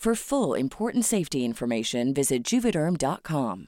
For 0.00 0.14
full 0.14 0.54
important 0.54 1.04
safety 1.04 1.44
information, 1.44 2.14
visit 2.14 2.42
juvederm.com. 2.42 3.66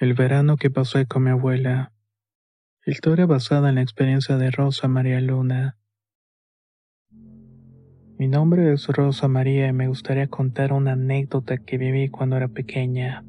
El 0.00 0.14
verano 0.14 0.56
que 0.56 0.70
pasé 0.70 1.06
con 1.06 1.22
mi 1.22 1.30
abuela. 1.30 1.92
Historia 2.84 3.26
basada 3.26 3.68
en 3.68 3.76
la 3.76 3.82
experiencia 3.82 4.36
de 4.36 4.50
Rosa 4.50 4.88
María 4.88 5.20
Luna. 5.20 5.76
Mi 8.18 8.26
nombre 8.26 8.72
es 8.72 8.88
Rosa 8.88 9.28
María 9.28 9.68
y 9.68 9.72
me 9.72 9.86
gustaría 9.86 10.26
contar 10.26 10.72
una 10.72 10.94
anécdota 10.94 11.56
que 11.58 11.78
viví 11.78 12.08
cuando 12.08 12.36
era 12.36 12.48
pequeña. 12.48 13.22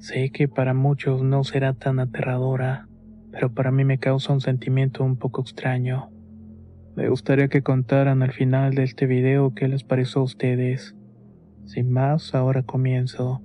Sé 0.00 0.28
que 0.28 0.48
para 0.48 0.74
muchos 0.74 1.22
no 1.22 1.44
será 1.44 1.72
tan 1.72 1.98
aterradora, 1.98 2.88
pero 3.32 3.54
para 3.54 3.70
mí 3.70 3.86
me 3.86 3.96
causa 3.96 4.34
un 4.34 4.42
sentimiento 4.42 5.02
un 5.02 5.16
poco 5.16 5.40
extraño. 5.40 6.10
Me 6.94 7.08
gustaría 7.08 7.48
que 7.48 7.62
contaran 7.62 8.22
al 8.22 8.32
final 8.32 8.74
de 8.74 8.82
este 8.82 9.06
video 9.06 9.54
qué 9.54 9.66
les 9.66 9.82
pareció 9.82 10.20
a 10.20 10.24
ustedes. 10.24 10.94
Sin 11.64 11.90
más, 11.90 12.34
ahora 12.34 12.62
comienzo. 12.64 13.40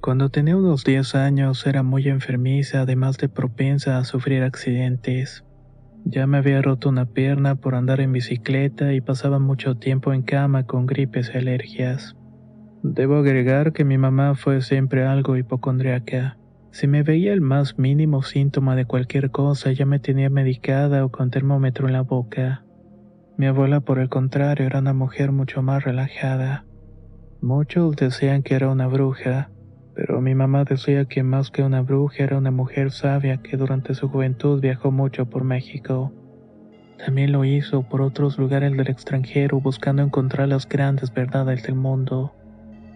Cuando 0.00 0.30
tenía 0.30 0.56
unos 0.56 0.82
10 0.82 1.14
años 1.14 1.64
era 1.64 1.84
muy 1.84 2.08
enfermiza, 2.08 2.80
además 2.80 3.18
de 3.18 3.28
propensa 3.28 3.98
a 3.98 4.04
sufrir 4.04 4.42
accidentes. 4.42 5.43
Ya 6.04 6.26
me 6.26 6.38
había 6.38 6.60
roto 6.60 6.90
una 6.90 7.06
pierna 7.06 7.54
por 7.54 7.74
andar 7.74 8.00
en 8.00 8.12
bicicleta 8.12 8.92
y 8.92 9.00
pasaba 9.00 9.38
mucho 9.38 9.76
tiempo 9.76 10.12
en 10.12 10.22
cama 10.22 10.64
con 10.64 10.84
gripes 10.84 11.30
y 11.34 11.38
alergias. 11.38 12.14
Debo 12.82 13.16
agregar 13.16 13.72
que 13.72 13.84
mi 13.84 13.96
mamá 13.96 14.34
fue 14.34 14.60
siempre 14.60 15.06
algo 15.06 15.38
hipocondriaca. 15.38 16.36
Si 16.72 16.86
me 16.86 17.02
veía 17.02 17.32
el 17.32 17.40
más 17.40 17.78
mínimo 17.78 18.22
síntoma 18.22 18.76
de 18.76 18.84
cualquier 18.84 19.30
cosa, 19.30 19.72
ya 19.72 19.86
me 19.86 19.98
tenía 19.98 20.28
medicada 20.28 21.06
o 21.06 21.10
con 21.10 21.30
termómetro 21.30 21.86
en 21.86 21.94
la 21.94 22.02
boca. 22.02 22.66
Mi 23.38 23.46
abuela, 23.46 23.80
por 23.80 23.98
el 23.98 24.10
contrario, 24.10 24.66
era 24.66 24.80
una 24.80 24.92
mujer 24.92 25.32
mucho 25.32 25.62
más 25.62 25.84
relajada. 25.84 26.66
Muchos 27.40 27.96
decían 27.96 28.42
que 28.42 28.54
era 28.54 28.68
una 28.68 28.88
bruja, 28.88 29.50
pero 29.94 30.20
mi 30.20 30.34
mamá 30.34 30.64
decía 30.64 31.04
que 31.04 31.22
más 31.22 31.50
que 31.50 31.62
una 31.62 31.82
bruja 31.82 32.24
era 32.24 32.38
una 32.38 32.50
mujer 32.50 32.90
sabia 32.90 33.38
que 33.38 33.56
durante 33.56 33.94
su 33.94 34.08
juventud 34.08 34.60
viajó 34.60 34.90
mucho 34.90 35.26
por 35.26 35.44
México. 35.44 36.12
También 36.98 37.32
lo 37.32 37.44
hizo 37.44 37.82
por 37.82 38.02
otros 38.02 38.38
lugares 38.38 38.76
del 38.76 38.88
extranjero 38.88 39.60
buscando 39.60 40.02
encontrar 40.02 40.48
las 40.48 40.68
grandes 40.68 41.12
verdades 41.12 41.62
del 41.62 41.76
mundo. 41.76 42.34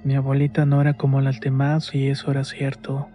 Mi 0.05 0.15
abuelita 0.15 0.67
no 0.67 0.81
era 0.81 0.95
como 0.95 1.21
las 1.21 1.41
demás 1.41 1.95
y 1.95 2.09
eso 2.09 2.31
era 2.31 2.45
cierto. 2.45 3.09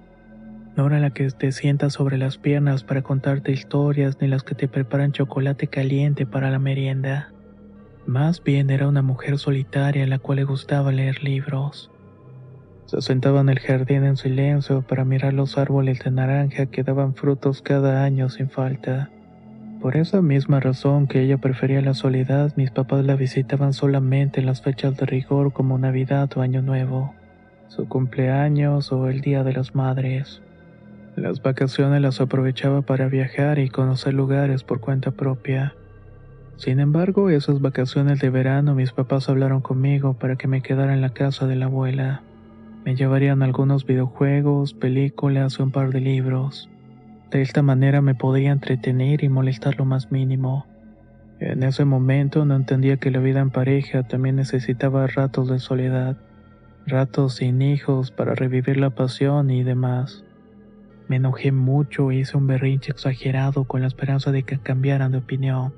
No 0.75 0.87
era 0.87 0.99
la 0.99 1.11
que 1.11 1.29
te 1.29 1.51
sienta 1.51 1.89
sobre 1.89 2.17
las 2.17 2.37
piernas 2.37 2.83
para 2.83 3.01
contarte 3.01 3.51
historias 3.51 4.17
ni 4.19 4.27
las 4.27 4.43
que 4.43 4.55
te 4.55 4.67
preparan 4.67 5.11
chocolate 5.11 5.67
caliente 5.67 6.25
para 6.25 6.49
la 6.49 6.59
merienda. 6.59 7.31
Más 8.05 8.43
bien 8.43 8.69
era 8.69 8.87
una 8.87 9.01
mujer 9.01 9.37
solitaria 9.37 10.03
a 10.03 10.07
la 10.07 10.19
cual 10.19 10.37
le 10.37 10.43
gustaba 10.45 10.91
leer 10.91 11.23
libros. 11.23 11.92
Se 12.85 13.01
sentaba 13.01 13.41
en 13.41 13.49
el 13.49 13.59
jardín 13.59 14.03
en 14.03 14.17
silencio 14.17 14.81
para 14.81 15.05
mirar 15.05 15.33
los 15.33 15.57
árboles 15.57 15.99
de 16.03 16.11
naranja 16.11 16.65
que 16.67 16.83
daban 16.83 17.15
frutos 17.15 17.61
cada 17.61 18.03
año 18.03 18.29
sin 18.29 18.49
falta. 18.49 19.09
Por 19.81 19.97
esa 19.97 20.21
misma 20.21 20.59
razón 20.59 21.07
que 21.07 21.21
ella 21.21 21.37
prefería 21.37 21.81
la 21.81 21.93
soledad, 21.93 22.53
mis 22.55 22.71
papás 22.71 23.03
la 23.03 23.15
visitaban 23.15 23.73
solamente 23.73 24.39
en 24.39 24.45
las 24.45 24.61
fechas 24.61 24.95
de 24.95 25.05
rigor 25.05 25.51
como 25.51 25.77
Navidad 25.77 26.29
o 26.37 26.41
Año 26.41 26.61
Nuevo, 26.61 27.13
su 27.67 27.87
cumpleaños 27.89 28.91
o 28.91 29.09
el 29.09 29.21
Día 29.21 29.43
de 29.43 29.53
las 29.53 29.75
Madres. 29.75 30.41
Las 31.15 31.41
vacaciones 31.41 32.01
las 32.01 32.21
aprovechaba 32.21 32.81
para 32.81 33.07
viajar 33.07 33.59
y 33.59 33.69
conocer 33.69 34.13
lugares 34.13 34.63
por 34.63 34.79
cuenta 34.79 35.11
propia. 35.11 35.75
Sin 36.57 36.79
embargo, 36.79 37.29
esas 37.29 37.59
vacaciones 37.59 38.19
de 38.19 38.29
verano 38.29 38.75
mis 38.75 38.93
papás 38.93 39.27
hablaron 39.29 39.61
conmigo 39.61 40.13
para 40.13 40.37
que 40.37 40.47
me 40.47 40.61
quedara 40.61 40.93
en 40.93 41.01
la 41.01 41.09
casa 41.09 41.45
de 41.45 41.55
la 41.55 41.65
abuela. 41.65 42.23
Me 42.85 42.95
llevarían 42.95 43.43
algunos 43.43 43.85
videojuegos, 43.85 44.73
películas 44.73 45.59
o 45.59 45.63
un 45.63 45.71
par 45.71 45.91
de 45.91 46.01
libros. 46.01 46.69
De 47.31 47.41
esta 47.41 47.61
manera 47.61 48.01
me 48.01 48.13
podía 48.13 48.51
entretener 48.51 49.23
y 49.23 49.29
molestar 49.29 49.77
lo 49.77 49.85
más 49.85 50.11
mínimo. 50.11 50.67
En 51.39 51.63
ese 51.63 51.85
momento 51.85 52.45
no 52.45 52.55
entendía 52.55 52.97
que 52.97 53.09
la 53.09 53.19
vida 53.19 53.39
en 53.39 53.49
pareja 53.51 54.03
también 54.03 54.35
necesitaba 54.35 55.07
ratos 55.07 55.49
de 55.49 55.59
soledad, 55.59 56.17
ratos 56.85 57.35
sin 57.35 57.61
hijos 57.61 58.11
para 58.11 58.35
revivir 58.35 58.77
la 58.77 58.89
pasión 58.89 59.49
y 59.49 59.63
demás. 59.63 60.25
Me 61.07 61.15
enojé 61.15 61.51
mucho 61.51 62.11
e 62.11 62.17
hice 62.17 62.37
un 62.37 62.47
berrinche 62.47 62.91
exagerado 62.91 63.63
con 63.63 63.81
la 63.81 63.87
esperanza 63.87 64.31
de 64.31 64.43
que 64.43 64.59
cambiaran 64.59 65.11
de 65.11 65.17
opinión, 65.19 65.73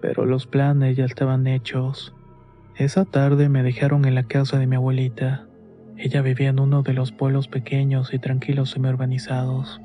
pero 0.00 0.24
los 0.24 0.46
planes 0.46 0.96
ya 0.96 1.04
estaban 1.04 1.46
hechos. 1.46 2.14
Esa 2.76 3.04
tarde 3.04 3.48
me 3.48 3.62
dejaron 3.62 4.04
en 4.04 4.14
la 4.14 4.24
casa 4.24 4.58
de 4.58 4.66
mi 4.66 4.76
abuelita. 4.76 5.47
Ella 6.00 6.22
vivía 6.22 6.50
en 6.50 6.60
uno 6.60 6.84
de 6.84 6.92
los 6.92 7.10
pueblos 7.10 7.48
pequeños 7.48 8.14
y 8.14 8.20
tranquilos 8.20 8.70
semi-urbanizados. 8.70 9.80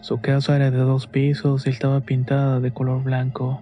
Su 0.00 0.22
casa 0.22 0.56
era 0.56 0.70
de 0.70 0.78
dos 0.78 1.06
pisos 1.08 1.66
y 1.66 1.70
estaba 1.70 2.00
pintada 2.00 2.58
de 2.58 2.72
color 2.72 3.02
blanco. 3.02 3.60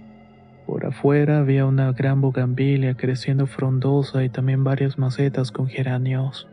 Por 0.67 0.87
afuera 0.87 1.41
había 1.41 1.67
una 1.67 1.91
gran 1.91 2.21
bugambilia 2.21 2.95
creciendo 2.95 3.49
frondosa 3.49 4.23
y 4.23 4.29
también 4.29 4.63
varias 4.63 4.99
macetas 4.99 5.51
con 5.51 5.67
geranios. 5.67 6.47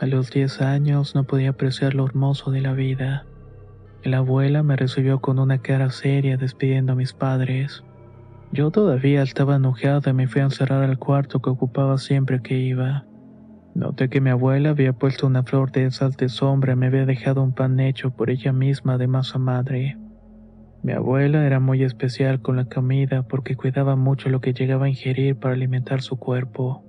A 0.00 0.06
los 0.06 0.30
10 0.30 0.62
años 0.62 1.14
no 1.14 1.24
podía 1.24 1.50
apreciar 1.50 1.92
lo 1.92 2.06
hermoso 2.06 2.50
de 2.50 2.62
la 2.62 2.72
vida. 2.72 3.26
La 4.02 4.18
abuela 4.18 4.62
me 4.62 4.76
recibió 4.76 5.20
con 5.20 5.38
una 5.38 5.58
cara 5.58 5.90
seria 5.90 6.38
despidiendo 6.38 6.94
a 6.94 6.96
mis 6.96 7.12
padres. 7.12 7.84
Yo 8.50 8.70
todavía 8.70 9.22
estaba 9.22 9.56
enojada 9.56 10.10
y 10.10 10.14
me 10.14 10.26
fui 10.26 10.40
a 10.40 10.44
encerrar 10.44 10.82
al 10.82 10.98
cuarto 10.98 11.42
que 11.42 11.50
ocupaba 11.50 11.98
siempre 11.98 12.40
que 12.40 12.58
iba. 12.58 13.04
Noté 13.74 14.08
que 14.10 14.20
mi 14.20 14.30
abuela 14.30 14.70
había 14.70 14.92
puesto 14.92 15.26
una 15.26 15.42
flor 15.42 15.72
de 15.72 15.86
esas 15.86 16.16
de 16.16 16.28
sombra 16.28 16.74
y 16.74 16.76
me 16.76 16.86
había 16.86 17.06
dejado 17.06 17.42
un 17.42 17.54
pan 17.54 17.80
hecho 17.80 18.10
por 18.10 18.28
ella 18.28 18.52
misma 18.52 18.98
de 18.98 19.06
masa 19.06 19.38
madre. 19.38 19.96
Mi 20.82 20.92
abuela 20.92 21.46
era 21.46 21.58
muy 21.60 21.82
especial 21.82 22.42
con 22.42 22.56
la 22.56 22.66
comida 22.66 23.22
porque 23.22 23.56
cuidaba 23.56 23.96
mucho 23.96 24.28
lo 24.28 24.40
que 24.40 24.52
llegaba 24.52 24.86
a 24.86 24.88
ingerir 24.88 25.36
para 25.36 25.54
alimentar 25.54 26.02
su 26.02 26.18
cuerpo. 26.18 26.84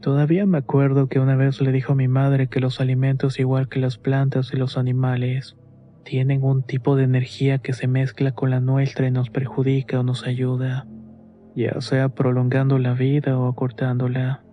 Todavía 0.00 0.46
me 0.46 0.58
acuerdo 0.58 1.08
que 1.08 1.18
una 1.18 1.34
vez 1.34 1.60
le 1.60 1.72
dijo 1.72 1.92
a 1.92 1.96
mi 1.96 2.08
madre 2.08 2.48
que 2.48 2.60
los 2.60 2.80
alimentos 2.80 3.40
igual 3.40 3.68
que 3.68 3.80
las 3.80 3.98
plantas 3.98 4.52
y 4.52 4.56
los 4.56 4.76
animales 4.76 5.56
tienen 6.04 6.42
un 6.42 6.62
tipo 6.62 6.94
de 6.96 7.04
energía 7.04 7.58
que 7.58 7.72
se 7.72 7.88
mezcla 7.88 8.32
con 8.32 8.50
la 8.50 8.60
nuestra 8.60 9.06
y 9.06 9.10
nos 9.10 9.30
perjudica 9.30 10.00
o 10.00 10.02
nos 10.02 10.26
ayuda, 10.26 10.86
ya 11.54 11.80
sea 11.80 12.08
prolongando 12.10 12.78
la 12.78 12.94
vida 12.94 13.38
o 13.38 13.48
acortándola. 13.48 14.44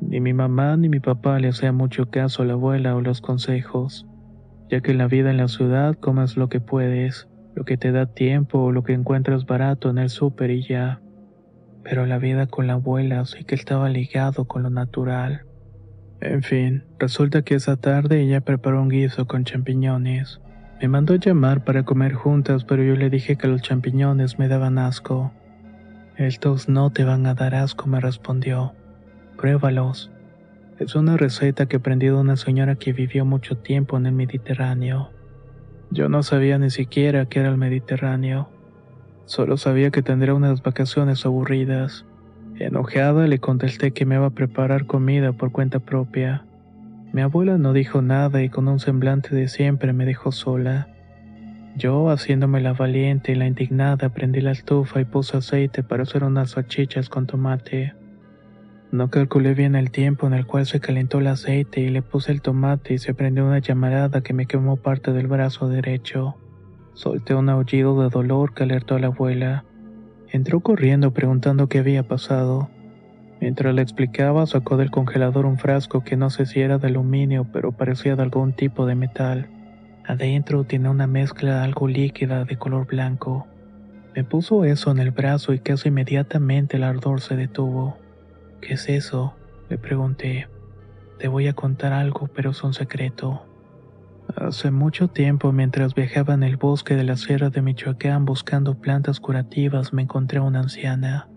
Ni 0.00 0.20
mi 0.20 0.32
mamá 0.32 0.76
ni 0.76 0.88
mi 0.88 1.00
papá 1.00 1.38
le 1.38 1.48
hacían 1.48 1.76
mucho 1.76 2.10
caso 2.10 2.42
a 2.42 2.46
la 2.46 2.54
abuela 2.54 2.96
o 2.96 3.00
los 3.00 3.20
consejos, 3.20 4.06
ya 4.68 4.80
que 4.80 4.92
en 4.92 4.98
la 4.98 5.08
vida 5.08 5.30
en 5.30 5.36
la 5.36 5.48
ciudad 5.48 5.94
comes 5.94 6.36
lo 6.36 6.48
que 6.48 6.60
puedes, 6.60 7.28
lo 7.54 7.64
que 7.64 7.76
te 7.76 7.92
da 7.92 8.06
tiempo 8.06 8.60
o 8.60 8.72
lo 8.72 8.82
que 8.82 8.94
encuentras 8.94 9.44
barato 9.44 9.90
en 9.90 9.98
el 9.98 10.08
súper 10.08 10.50
y 10.50 10.66
ya. 10.66 11.00
Pero 11.82 12.06
la 12.06 12.18
vida 12.18 12.46
con 12.46 12.66
la 12.66 12.74
abuela 12.74 13.24
sí 13.24 13.44
que 13.44 13.54
estaba 13.54 13.88
ligado 13.88 14.46
con 14.46 14.62
lo 14.62 14.70
natural. 14.70 15.42
En 16.20 16.42
fin, 16.42 16.84
resulta 16.98 17.42
que 17.42 17.54
esa 17.54 17.76
tarde 17.76 18.20
ella 18.20 18.40
preparó 18.40 18.82
un 18.82 18.88
guiso 18.88 19.26
con 19.26 19.44
champiñones. 19.44 20.40
Me 20.80 20.88
mandó 20.88 21.14
llamar 21.16 21.64
para 21.64 21.82
comer 21.82 22.14
juntas, 22.14 22.64
pero 22.64 22.82
yo 22.82 22.94
le 22.96 23.10
dije 23.10 23.36
que 23.36 23.48
los 23.48 23.62
champiñones 23.62 24.38
me 24.38 24.48
daban 24.48 24.78
asco. 24.78 25.32
Estos 26.16 26.68
no 26.68 26.90
te 26.90 27.04
van 27.04 27.26
a 27.26 27.34
dar 27.34 27.54
asco, 27.54 27.86
me 27.86 28.00
respondió. 28.00 28.74
Pruébalos. 29.40 30.10
Es 30.78 30.94
una 30.94 31.16
receta 31.16 31.64
que 31.64 31.76
aprendí 31.76 32.04
de 32.04 32.12
una 32.12 32.36
señora 32.36 32.74
que 32.74 32.92
vivió 32.92 33.24
mucho 33.24 33.56
tiempo 33.56 33.96
en 33.96 34.04
el 34.04 34.12
Mediterráneo. 34.12 35.12
Yo 35.90 36.10
no 36.10 36.22
sabía 36.22 36.58
ni 36.58 36.68
siquiera 36.68 37.24
qué 37.24 37.40
era 37.40 37.48
el 37.48 37.56
Mediterráneo. 37.56 38.50
Solo 39.24 39.56
sabía 39.56 39.90
que 39.90 40.02
tendría 40.02 40.34
unas 40.34 40.62
vacaciones 40.62 41.24
aburridas. 41.24 42.04
Enojada 42.58 43.26
le 43.28 43.38
contesté 43.38 43.92
que 43.92 44.04
me 44.04 44.16
iba 44.16 44.26
a 44.26 44.34
preparar 44.34 44.84
comida 44.84 45.32
por 45.32 45.52
cuenta 45.52 45.78
propia. 45.78 46.44
Mi 47.14 47.22
abuela 47.22 47.56
no 47.56 47.72
dijo 47.72 48.02
nada 48.02 48.42
y 48.42 48.50
con 48.50 48.68
un 48.68 48.78
semblante 48.78 49.34
de 49.34 49.48
siempre 49.48 49.94
me 49.94 50.04
dejó 50.04 50.32
sola. 50.32 50.88
Yo, 51.76 52.10
haciéndome 52.10 52.60
la 52.60 52.74
valiente 52.74 53.32
y 53.32 53.36
la 53.36 53.46
indignada, 53.46 54.10
prendí 54.10 54.42
la 54.42 54.50
estufa 54.50 55.00
y 55.00 55.06
puse 55.06 55.38
aceite 55.38 55.82
para 55.82 56.02
hacer 56.02 56.24
unas 56.24 56.50
salchichas 56.50 57.08
con 57.08 57.26
tomate. 57.26 57.94
No 58.92 59.08
calculé 59.08 59.54
bien 59.54 59.76
el 59.76 59.92
tiempo 59.92 60.26
en 60.26 60.34
el 60.34 60.46
cual 60.46 60.66
se 60.66 60.80
calentó 60.80 61.18
el 61.18 61.28
aceite 61.28 61.80
y 61.80 61.90
le 61.90 62.02
puse 62.02 62.32
el 62.32 62.42
tomate 62.42 62.94
y 62.94 62.98
se 62.98 63.14
prendió 63.14 63.46
una 63.46 63.60
llamarada 63.60 64.20
que 64.20 64.34
me 64.34 64.46
quemó 64.46 64.78
parte 64.78 65.12
del 65.12 65.28
brazo 65.28 65.68
derecho. 65.68 66.34
Solté 66.94 67.36
un 67.36 67.48
aullido 67.48 68.02
de 68.02 68.08
dolor 68.08 68.52
que 68.52 68.64
alertó 68.64 68.96
a 68.96 68.98
la 68.98 69.06
abuela. 69.06 69.64
Entró 70.32 70.58
corriendo 70.58 71.12
preguntando 71.12 71.68
qué 71.68 71.78
había 71.78 72.02
pasado. 72.02 72.68
Mientras 73.40 73.72
le 73.74 73.80
explicaba, 73.80 74.44
sacó 74.46 74.76
del 74.76 74.90
congelador 74.90 75.46
un 75.46 75.56
frasco 75.56 76.02
que 76.02 76.16
no 76.16 76.28
sé 76.28 76.44
si 76.44 76.60
era 76.60 76.78
de 76.78 76.88
aluminio, 76.88 77.46
pero 77.52 77.70
parecía 77.70 78.16
de 78.16 78.22
algún 78.22 78.54
tipo 78.54 78.86
de 78.86 78.96
metal. 78.96 79.48
Adentro 80.04 80.64
tiene 80.64 80.88
una 80.88 81.06
mezcla 81.06 81.62
algo 81.62 81.86
líquida 81.86 82.44
de 82.44 82.56
color 82.56 82.88
blanco. 82.88 83.46
Me 84.16 84.24
puso 84.24 84.64
eso 84.64 84.90
en 84.90 84.98
el 84.98 85.12
brazo 85.12 85.52
y 85.52 85.60
casi 85.60 85.90
inmediatamente 85.90 86.76
el 86.76 86.82
ardor 86.82 87.20
se 87.20 87.36
detuvo. 87.36 87.96
¿Qué 88.60 88.74
es 88.74 88.88
eso? 88.88 89.34
Le 89.68 89.78
pregunté. 89.78 90.48
Te 91.18 91.28
voy 91.28 91.48
a 91.48 91.54
contar 91.54 91.92
algo, 91.92 92.28
pero 92.34 92.50
es 92.50 92.62
un 92.62 92.74
secreto. 92.74 93.42
Hace 94.36 94.70
mucho 94.70 95.08
tiempo, 95.08 95.50
mientras 95.52 95.94
viajaba 95.94 96.34
en 96.34 96.42
el 96.42 96.56
bosque 96.56 96.94
de 96.94 97.04
la 97.04 97.16
Sierra 97.16 97.50
de 97.50 97.62
Michoacán 97.62 98.24
buscando 98.24 98.78
plantas 98.78 99.18
curativas, 99.18 99.92
me 99.92 100.02
encontré 100.02 100.38
a 100.38 100.42
una 100.42 100.60
anciana. 100.60 101.28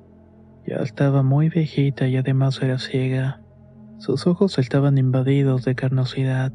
Ya 0.67 0.77
estaba 0.77 1.23
muy 1.23 1.49
viejita 1.49 2.07
y 2.07 2.17
además 2.17 2.61
era 2.61 2.77
ciega. 2.77 3.41
Sus 3.97 4.27
ojos 4.27 4.57
estaban 4.57 4.97
invadidos 4.97 5.65
de 5.65 5.75
carnosidad. 5.75 6.53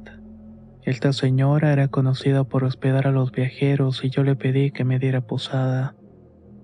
Esta 0.82 1.12
señora 1.12 1.72
era 1.72 1.88
conocida 1.88 2.44
por 2.44 2.64
hospedar 2.64 3.06
a 3.06 3.12
los 3.12 3.32
viajeros 3.32 4.04
y 4.04 4.10
yo 4.10 4.22
le 4.22 4.36
pedí 4.36 4.70
que 4.70 4.84
me 4.84 4.98
diera 4.98 5.20
posada. 5.22 5.94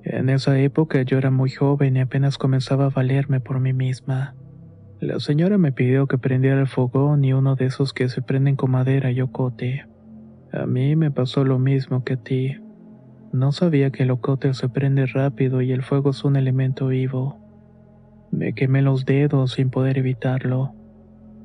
En 0.05 0.29
esa 0.29 0.59
época 0.59 1.01
yo 1.01 1.17
era 1.17 1.31
muy 1.31 1.49
joven 1.49 1.97
y 1.97 2.01
apenas 2.01 2.37
comenzaba 2.37 2.87
a 2.87 2.91
valerme 2.91 3.41
por 3.41 3.59
mí 3.59 3.73
misma. 3.73 4.35
La 5.01 5.19
señora 5.19 5.57
me 5.57 5.73
pidió 5.73 6.07
que 6.07 6.19
prendiera 6.19 6.61
el 6.61 6.67
fogón 6.67 7.25
y 7.25 7.33
uno 7.33 7.57
de 7.57 7.65
esos 7.65 7.95
que 7.95 8.11
se 8.11 8.21
prenden 8.21 8.55
con 8.55 8.71
madera 8.71 9.11
y 9.11 9.23
ocote. 9.23 9.87
A 10.53 10.67
mí 10.67 10.95
me 10.95 11.11
pasó 11.11 11.43
lo 11.45 11.59
mismo 11.59 12.05
que 12.05 12.13
a 12.13 12.17
ti. 12.19 12.57
No 13.33 13.51
sabía 13.51 13.91
que 13.91 14.03
el 14.03 14.11
ocote 14.11 14.53
se 14.53 14.69
prende 14.69 15.07
rápido 15.07 15.63
y 15.63 15.73
el 15.73 15.83
fuego 15.83 16.11
es 16.11 16.23
un 16.23 16.37
elemento 16.37 16.89
vivo. 16.89 17.41
Me 18.31 18.53
quemé 18.53 18.83
los 18.83 19.07
dedos 19.07 19.53
sin 19.53 19.71
poder 19.71 19.97
evitarlo. 19.97 20.75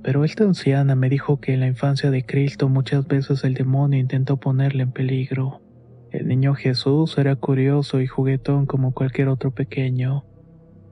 Pero 0.04 0.26
esta 0.26 0.44
anciana 0.44 0.96
me 0.96 1.08
dijo 1.08 1.40
que 1.40 1.54
en 1.54 1.62
la 1.62 1.68
infancia 1.68 2.12
de 2.12 2.26
Cristo 2.26 2.68
muchas 2.68 3.08
veces 3.08 3.46
el 3.46 3.54
demonio 3.54 4.00
intentó 4.00 4.38
ponerle 4.38 4.84
en 4.84 4.92
peligro. 4.92 5.62
El 6.12 6.28
niño 6.28 6.56
Jesús 6.56 7.18
era 7.20 7.36
curioso 7.36 8.02
y 8.02 8.08
juguetón 8.08 8.66
como 8.66 8.94
cualquier 8.94 9.28
otro 9.28 9.52
pequeño, 9.52 10.26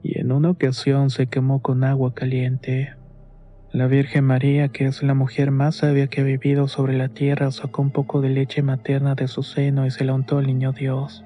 y 0.02 0.20
en 0.20 0.30
una 0.30 0.50
ocasión 0.50 1.10
se 1.10 1.26
quemó 1.26 1.60
con 1.60 1.82
agua 1.82 2.14
caliente. 2.14 2.94
La 3.72 3.88
Virgen 3.88 4.24
María, 4.24 4.68
que 4.68 4.86
es 4.86 5.02
la 5.02 5.14
mujer 5.14 5.50
más 5.50 5.76
sabia 5.76 6.06
que 6.06 6.20
ha 6.20 6.24
vivido 6.24 6.68
sobre 6.68 6.96
la 6.96 7.08
tierra, 7.08 7.50
sacó 7.50 7.82
un 7.82 7.90
poco 7.90 8.20
de 8.20 8.28
leche 8.28 8.62
materna 8.62 9.16
de 9.16 9.26
su 9.26 9.42
seno 9.42 9.86
y 9.86 9.90
se 9.90 10.04
la 10.04 10.14
untó 10.14 10.38
al 10.38 10.46
niño 10.46 10.72
Dios. 10.72 11.24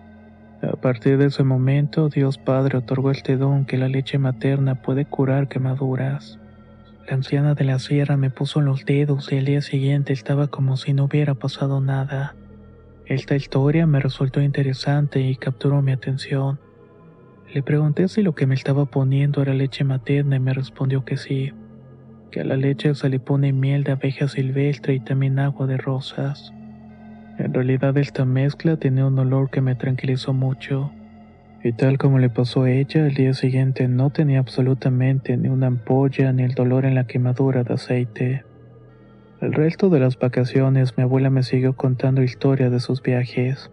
A 0.62 0.77
partir 0.77 1.19
de 1.19 1.27
ese 1.27 1.45
momento, 1.45 2.09
Dios 2.09 2.38
Padre 2.38 2.79
otorgó 2.79 3.11
este 3.11 3.37
don 3.37 3.67
que 3.67 3.77
la 3.77 3.88
leche 3.88 4.19
materna 4.19 4.77
puede 4.77 5.05
curar 5.05 5.49
quemaduras. 5.49 6.38
La 7.06 7.15
anciana 7.15 7.55
de 7.55 7.65
la 7.65 7.79
sierra 7.79 8.17
me 8.17 8.31
puso 8.31 8.61
los 8.62 8.87
dedos 8.87 9.31
y 9.33 9.38
al 9.38 9.45
día 9.45 9.61
siguiente 9.61 10.12
estaba 10.12 10.47
como 10.47 10.77
si 10.77 10.95
no 10.95 11.05
hubiera 11.05 11.35
pasado 11.35 11.81
nada. 11.81 12.37
Esta 13.06 13.34
historia 13.34 13.87
me 13.87 14.00
resultó 14.00 14.40
interesante 14.40 15.20
y 15.20 15.37
capturó 15.37 15.82
mi 15.82 15.93
atención. 15.93 16.60
Le 17.52 17.62
pregunté 17.62 18.08
si 18.08 18.22
lo 18.22 18.34
que 18.34 18.46
me 18.46 18.54
estaba 18.54 18.87
poniendo 18.87 19.43
era 19.43 19.54
leche 19.54 19.84
materna 19.84 20.37
y 20.37 20.40
me 20.40 20.54
respondió 20.54 21.04
que 21.04 21.16
sí, 21.16 21.52
que 22.31 22.40
a 22.40 22.44
la 22.44 22.56
leche 22.56 22.94
se 22.94 23.08
le 23.08 23.19
pone 23.19 23.52
miel 23.52 23.84
de 23.84 23.93
abeja 23.93 24.28
silvestre 24.28 24.94
y 24.94 25.00
también 25.00 25.38
agua 25.38 25.66
de 25.66 25.76
rosas. 25.76 26.52
En 27.38 27.52
realidad 27.52 27.96
esta 27.99 28.25
mezcla 28.25 28.76
tenía 28.76 29.04
un 29.04 29.19
olor 29.19 29.50
que 29.50 29.60
me 29.60 29.75
tranquilizó 29.75 30.32
mucho. 30.32 30.93
Y 31.64 31.72
tal 31.72 31.99
como 31.99 32.19
le 32.19 32.31
pasó 32.31 32.62
a 32.62 32.70
ella, 32.70 33.06
el 33.06 33.14
día 33.14 33.34
siguiente 33.34 33.88
no 33.88 34.10
tenía 34.10 34.38
absolutamente 34.38 35.37
ni 35.37 35.49
una 35.49 35.66
ampolla 35.66 36.32
ni 36.32 36.44
el 36.44 36.54
dolor 36.54 36.84
en 36.84 36.94
la 36.94 37.06
quemadura 37.06 37.64
de 37.64 37.75
aceite. 37.75 38.44
El 39.43 39.55
resto 39.55 39.91
de 39.91 39.99
las 39.99 40.17
vacaciones 40.21 40.97
mi 40.97 41.03
abuela 41.03 41.29
me 41.29 41.43
siguió 41.43 41.75
contando 41.75 42.23
historias 42.23 42.71
de 42.71 42.79
sus 42.79 43.03
viajes, 43.03 43.73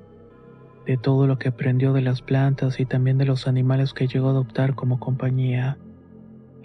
de 0.87 0.97
todo 0.97 1.27
lo 1.27 1.37
que 1.37 1.49
aprendió 1.49 1.93
de 1.93 2.01
las 2.01 2.23
plantas 2.23 2.79
y 2.79 2.87
también 2.87 3.19
de 3.19 3.25
los 3.25 3.47
animales 3.47 3.93
que 3.93 4.07
llegó 4.07 4.29
a 4.29 4.31
adoptar 4.31 4.73
como 4.73 4.99
compañía. 4.99 5.77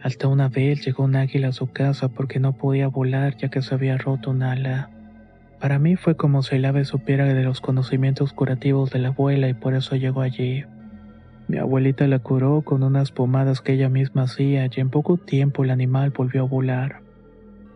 Hasta 0.02 0.26
una 0.26 0.48
vez 0.48 0.86
llegó 0.86 1.04
un 1.04 1.16
águila 1.16 1.48
a 1.48 1.52
su 1.52 1.66
casa 1.66 2.08
porque 2.08 2.40
no 2.40 2.54
podía 2.54 2.88
volar 2.88 3.36
ya 3.36 3.50
que 3.50 3.60
se 3.60 3.74
había 3.74 3.98
roto 3.98 4.30
un 4.30 4.42
ala. 4.42 4.88
Para 5.60 5.78
mí 5.78 5.96
fue 5.96 6.16
como 6.16 6.42
si 6.42 6.56
el 6.56 6.64
ave 6.64 6.86
supiera 6.86 7.26
de 7.26 7.42
los 7.42 7.60
conocimientos 7.60 8.32
curativos 8.32 8.90
de 8.90 9.00
la 9.00 9.08
abuela 9.08 9.50
y 9.50 9.54
por 9.54 9.74
eso 9.74 9.96
llegó 9.96 10.22
allí. 10.22 10.64
Mi 11.46 11.58
abuelita 11.58 12.06
la 12.08 12.20
curó 12.20 12.62
con 12.62 12.82
unas 12.82 13.12
pomadas 13.12 13.60
que 13.60 13.74
ella 13.74 13.90
misma 13.90 14.22
hacía 14.22 14.64
y 14.74 14.80
en 14.80 14.88
poco 14.88 15.18
tiempo 15.18 15.62
el 15.62 15.72
animal 15.72 16.08
volvió 16.08 16.44
a 16.44 16.48
volar. 16.48 17.03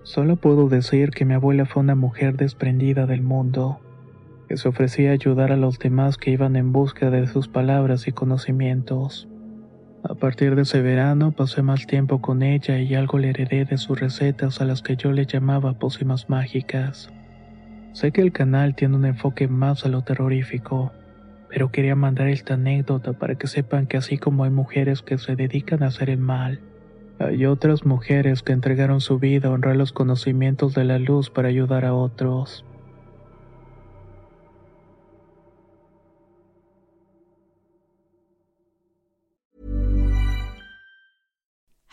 Solo 0.02 0.36
puedo 0.36 0.68
decir 0.68 1.10
que 1.10 1.24
mi 1.24 1.34
abuela 1.34 1.66
fue 1.66 1.82
una 1.82 1.94
mujer 1.94 2.36
desprendida 2.36 3.06
del 3.06 3.22
mundo, 3.22 3.80
que 4.48 4.56
se 4.56 4.68
ofrecía 4.68 5.10
a 5.10 5.14
ayudar 5.14 5.52
a 5.52 5.56
los 5.56 5.78
demás 5.78 6.16
que 6.16 6.30
iban 6.30 6.56
en 6.56 6.72
busca 6.72 7.10
de 7.10 7.26
sus 7.26 7.48
palabras 7.48 8.08
y 8.08 8.12
conocimientos. 8.12 9.28
A 10.02 10.14
partir 10.14 10.54
de 10.54 10.62
ese 10.62 10.80
verano 10.80 11.32
pasé 11.32 11.60
más 11.62 11.86
tiempo 11.86 12.20
con 12.20 12.42
ella 12.42 12.78
y 12.78 12.94
algo 12.94 13.18
le 13.18 13.30
heredé 13.30 13.64
de 13.64 13.76
sus 13.76 14.00
recetas 14.00 14.60
a 14.60 14.64
las 14.64 14.80
que 14.80 14.96
yo 14.96 15.12
le 15.12 15.26
llamaba 15.26 15.74
pócimas 15.74 16.30
mágicas. 16.30 17.10
Sé 17.92 18.12
que 18.12 18.22
el 18.22 18.32
canal 18.32 18.74
tiene 18.74 18.96
un 18.96 19.04
enfoque 19.04 19.48
más 19.48 19.84
a 19.84 19.88
lo 19.88 20.02
terrorífico, 20.02 20.92
pero 21.48 21.70
quería 21.70 21.96
mandar 21.96 22.28
esta 22.28 22.54
anécdota 22.54 23.12
para 23.12 23.34
que 23.34 23.48
sepan 23.48 23.86
que 23.86 23.96
así 23.96 24.18
como 24.18 24.44
hay 24.44 24.50
mujeres 24.50 25.02
que 25.02 25.18
se 25.18 25.34
dedican 25.34 25.82
a 25.82 25.88
hacer 25.88 26.08
el 26.10 26.18
mal, 26.18 26.60
Eh, 27.18 27.24
hay 27.24 27.46
otras 27.46 27.84
mujeres 27.84 28.42
que 28.42 28.52
entregaron 28.52 29.00
su 29.00 29.18
vida 29.18 29.48
a 29.48 29.52
honrar 29.52 29.76
los 29.76 29.92
conocimientos 29.92 30.74
de 30.74 30.84
la 30.84 30.98
luz 30.98 31.30
para 31.30 31.48
ayudar 31.48 31.84
a 31.84 31.94
otros. 31.94 32.64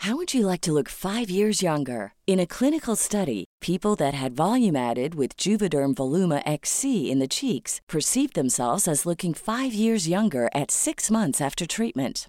How 0.06 0.14
would 0.14 0.32
you 0.32 0.46
like 0.46 0.60
to 0.60 0.72
look 0.72 0.88
five 0.88 1.28
years 1.28 1.62
younger? 1.62 2.12
In 2.28 2.38
a 2.38 2.46
clinical 2.46 2.94
study, 2.94 3.44
people 3.60 3.96
that 3.96 4.14
had 4.14 4.36
volume 4.36 4.76
added 4.76 5.16
with 5.16 5.36
Juvederm 5.36 5.96
Voluma 5.96 6.42
XC 6.46 7.10
in 7.10 7.18
the 7.18 7.26
cheeks 7.26 7.80
perceived 7.88 8.34
themselves 8.34 8.86
as 8.86 9.04
looking 9.04 9.34
five 9.34 9.74
years 9.74 10.06
younger 10.06 10.48
at 10.54 10.70
six 10.70 11.10
months 11.10 11.40
after 11.40 11.66
treatment. 11.66 12.28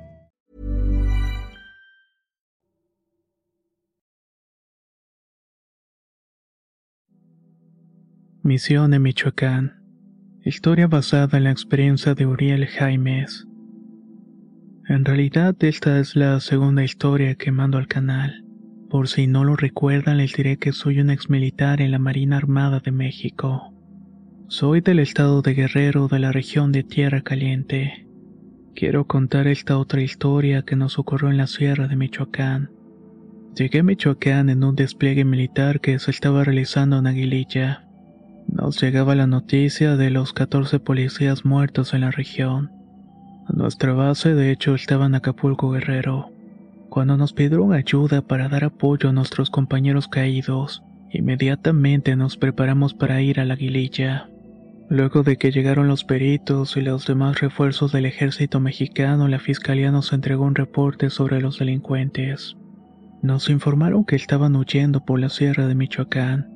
Misión 8.43 8.91
en 8.95 9.03
Michoacán. 9.03 9.83
Historia 10.43 10.87
basada 10.87 11.37
en 11.37 11.43
la 11.43 11.51
experiencia 11.51 12.15
de 12.15 12.25
Uriel 12.25 12.65
Jaimes. 12.65 13.45
En 14.87 15.05
realidad 15.05 15.55
esta 15.59 15.99
es 15.99 16.15
la 16.15 16.39
segunda 16.39 16.83
historia 16.83 17.35
que 17.35 17.51
mando 17.51 17.77
al 17.77 17.87
canal. 17.87 18.43
Por 18.89 19.09
si 19.09 19.27
no 19.27 19.43
lo 19.43 19.55
recuerdan 19.55 20.17
les 20.17 20.33
diré 20.33 20.57
que 20.57 20.71
soy 20.71 21.01
un 21.01 21.11
ex 21.11 21.29
militar 21.29 21.81
en 21.81 21.91
la 21.91 21.99
Marina 21.99 22.37
Armada 22.37 22.79
de 22.79 22.91
México. 22.91 23.75
Soy 24.47 24.81
del 24.81 24.97
estado 24.97 25.43
de 25.43 25.53
Guerrero 25.53 26.07
de 26.07 26.17
la 26.17 26.31
región 26.31 26.71
de 26.71 26.81
Tierra 26.81 27.21
Caliente. 27.21 28.07
Quiero 28.73 29.05
contar 29.05 29.45
esta 29.45 29.77
otra 29.77 30.01
historia 30.01 30.63
que 30.63 30.75
nos 30.75 30.97
ocurrió 30.97 31.29
en 31.29 31.37
la 31.37 31.45
sierra 31.45 31.87
de 31.87 31.95
Michoacán. 31.95 32.71
Llegué 33.55 33.81
a 33.81 33.83
Michoacán 33.83 34.49
en 34.49 34.63
un 34.63 34.75
despliegue 34.75 35.25
militar 35.25 35.79
que 35.79 35.99
se 35.99 36.09
estaba 36.09 36.43
realizando 36.43 36.97
en 36.97 37.05
Aguililla. 37.05 37.87
Nos 38.47 38.81
llegaba 38.81 39.15
la 39.15 39.27
noticia 39.27 39.95
de 39.95 40.09
los 40.09 40.33
14 40.33 40.79
policías 40.79 41.45
muertos 41.45 41.93
en 41.93 42.01
la 42.01 42.11
región. 42.11 42.71
Nuestra 43.49 43.93
base 43.93 44.33
de 44.33 44.51
hecho 44.51 44.75
estaba 44.75 45.05
en 45.05 45.15
Acapulco 45.15 45.71
Guerrero. 45.71 46.31
Cuando 46.89 47.17
nos 47.17 47.33
pidieron 47.33 47.73
ayuda 47.73 48.21
para 48.21 48.49
dar 48.49 48.65
apoyo 48.65 49.09
a 49.09 49.13
nuestros 49.13 49.49
compañeros 49.49 50.07
caídos, 50.07 50.83
inmediatamente 51.11 52.15
nos 52.15 52.37
preparamos 52.37 52.93
para 52.93 53.21
ir 53.21 53.39
a 53.39 53.45
la 53.45 53.53
aguililla. 53.53 54.27
Luego 54.89 55.23
de 55.23 55.37
que 55.37 55.51
llegaron 55.51 55.87
los 55.87 56.03
peritos 56.03 56.75
y 56.75 56.81
los 56.81 57.07
demás 57.07 57.39
refuerzos 57.39 57.93
del 57.93 58.05
ejército 58.05 58.59
mexicano, 58.59 59.29
la 59.29 59.39
fiscalía 59.39 59.89
nos 59.89 60.11
entregó 60.11 60.43
un 60.43 60.55
reporte 60.55 61.09
sobre 61.09 61.39
los 61.39 61.59
delincuentes. 61.59 62.57
Nos 63.21 63.49
informaron 63.49 64.03
que 64.03 64.17
estaban 64.17 64.53
huyendo 64.57 65.05
por 65.05 65.17
la 65.17 65.29
sierra 65.29 65.67
de 65.67 65.75
Michoacán. 65.75 66.50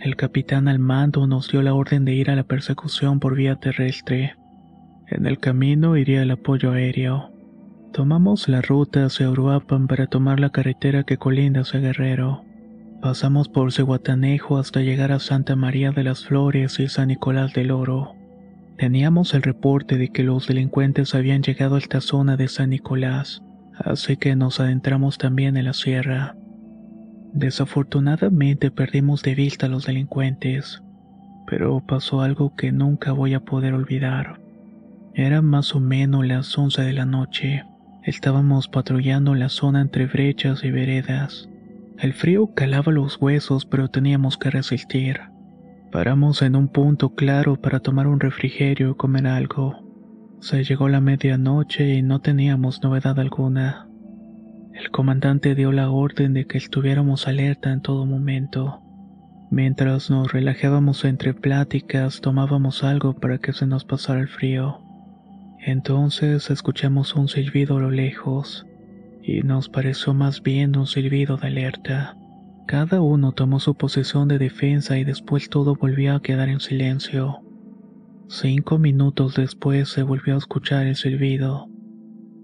El 0.00 0.16
capitán 0.16 0.66
al 0.66 0.78
mando 0.78 1.26
nos 1.26 1.50
dio 1.50 1.60
la 1.60 1.74
orden 1.74 2.06
de 2.06 2.14
ir 2.14 2.30
a 2.30 2.34
la 2.34 2.44
persecución 2.44 3.20
por 3.20 3.36
vía 3.36 3.56
terrestre. 3.56 4.34
En 5.08 5.26
el 5.26 5.38
camino 5.38 5.94
iría 5.94 6.22
el 6.22 6.30
apoyo 6.30 6.72
aéreo. 6.72 7.30
Tomamos 7.92 8.48
la 8.48 8.62
ruta 8.62 9.04
hacia 9.04 9.28
Uruapan 9.28 9.88
para 9.88 10.06
tomar 10.06 10.40
la 10.40 10.48
carretera 10.48 11.02
que 11.02 11.18
colinda 11.18 11.60
hacia 11.60 11.80
Guerrero. 11.80 12.44
Pasamos 13.02 13.50
por 13.50 13.72
Cehuatanejo 13.72 14.56
hasta 14.56 14.80
llegar 14.80 15.12
a 15.12 15.18
Santa 15.18 15.54
María 15.54 15.90
de 15.90 16.04
las 16.04 16.24
Flores 16.24 16.80
y 16.80 16.88
San 16.88 17.08
Nicolás 17.08 17.52
del 17.52 17.70
Oro. 17.70 18.14
Teníamos 18.78 19.34
el 19.34 19.42
reporte 19.42 19.98
de 19.98 20.08
que 20.08 20.22
los 20.22 20.46
delincuentes 20.46 21.14
habían 21.14 21.42
llegado 21.42 21.74
a 21.74 21.78
esta 21.78 22.00
zona 22.00 22.38
de 22.38 22.48
San 22.48 22.70
Nicolás, 22.70 23.42
así 23.74 24.16
que 24.16 24.34
nos 24.34 24.60
adentramos 24.60 25.18
también 25.18 25.58
en 25.58 25.66
la 25.66 25.74
sierra. 25.74 26.36
Desafortunadamente 27.32 28.70
perdimos 28.70 29.22
de 29.22 29.34
vista 29.34 29.66
a 29.66 29.68
los 29.68 29.86
delincuentes, 29.86 30.82
pero 31.46 31.80
pasó 31.86 32.22
algo 32.22 32.54
que 32.56 32.72
nunca 32.72 33.12
voy 33.12 33.34
a 33.34 33.40
poder 33.40 33.74
olvidar. 33.74 34.40
Era 35.14 35.40
más 35.42 35.74
o 35.74 35.80
menos 35.80 36.26
las 36.26 36.56
11 36.56 36.82
de 36.82 36.92
la 36.92 37.06
noche. 37.06 37.64
Estábamos 38.02 38.68
patrullando 38.68 39.34
la 39.34 39.48
zona 39.48 39.80
entre 39.80 40.06
brechas 40.06 40.64
y 40.64 40.70
veredas. 40.70 41.48
El 41.98 42.14
frío 42.14 42.54
calaba 42.54 42.92
los 42.92 43.20
huesos, 43.20 43.66
pero 43.66 43.88
teníamos 43.88 44.38
que 44.38 44.50
resistir. 44.50 45.20
Paramos 45.92 46.42
en 46.42 46.56
un 46.56 46.68
punto 46.68 47.14
claro 47.14 47.56
para 47.56 47.80
tomar 47.80 48.06
un 48.06 48.20
refrigerio 48.20 48.90
y 48.90 48.94
comer 48.94 49.26
algo. 49.26 49.84
Se 50.40 50.64
llegó 50.64 50.88
la 50.88 51.00
medianoche 51.00 51.94
y 51.94 52.02
no 52.02 52.20
teníamos 52.20 52.82
novedad 52.82 53.18
alguna. 53.20 53.89
El 54.80 54.90
comandante 54.90 55.54
dio 55.54 55.72
la 55.72 55.90
orden 55.90 56.32
de 56.32 56.46
que 56.46 56.56
estuviéramos 56.56 57.28
alerta 57.28 57.70
en 57.70 57.82
todo 57.82 58.06
momento. 58.06 58.80
Mientras 59.50 60.08
nos 60.08 60.32
relajábamos 60.32 61.04
entre 61.04 61.34
pláticas, 61.34 62.22
tomábamos 62.22 62.82
algo 62.82 63.12
para 63.12 63.36
que 63.36 63.52
se 63.52 63.66
nos 63.66 63.84
pasara 63.84 64.20
el 64.20 64.28
frío. 64.28 64.80
Entonces 65.58 66.50
escuchamos 66.50 67.14
un 67.14 67.28
silbido 67.28 67.76
a 67.76 67.80
lo 67.80 67.90
lejos, 67.90 68.66
y 69.22 69.42
nos 69.42 69.68
pareció 69.68 70.14
más 70.14 70.42
bien 70.42 70.74
un 70.78 70.86
silbido 70.86 71.36
de 71.36 71.48
alerta. 71.48 72.16
Cada 72.66 73.02
uno 73.02 73.32
tomó 73.32 73.60
su 73.60 73.74
posición 73.74 74.28
de 74.28 74.38
defensa 74.38 74.96
y 74.96 75.04
después 75.04 75.50
todo 75.50 75.74
volvió 75.74 76.14
a 76.14 76.22
quedar 76.22 76.48
en 76.48 76.60
silencio. 76.60 77.40
Cinco 78.28 78.78
minutos 78.78 79.34
después 79.34 79.90
se 79.90 80.04
volvió 80.04 80.36
a 80.36 80.38
escuchar 80.38 80.86
el 80.86 80.96
silbido. 80.96 81.69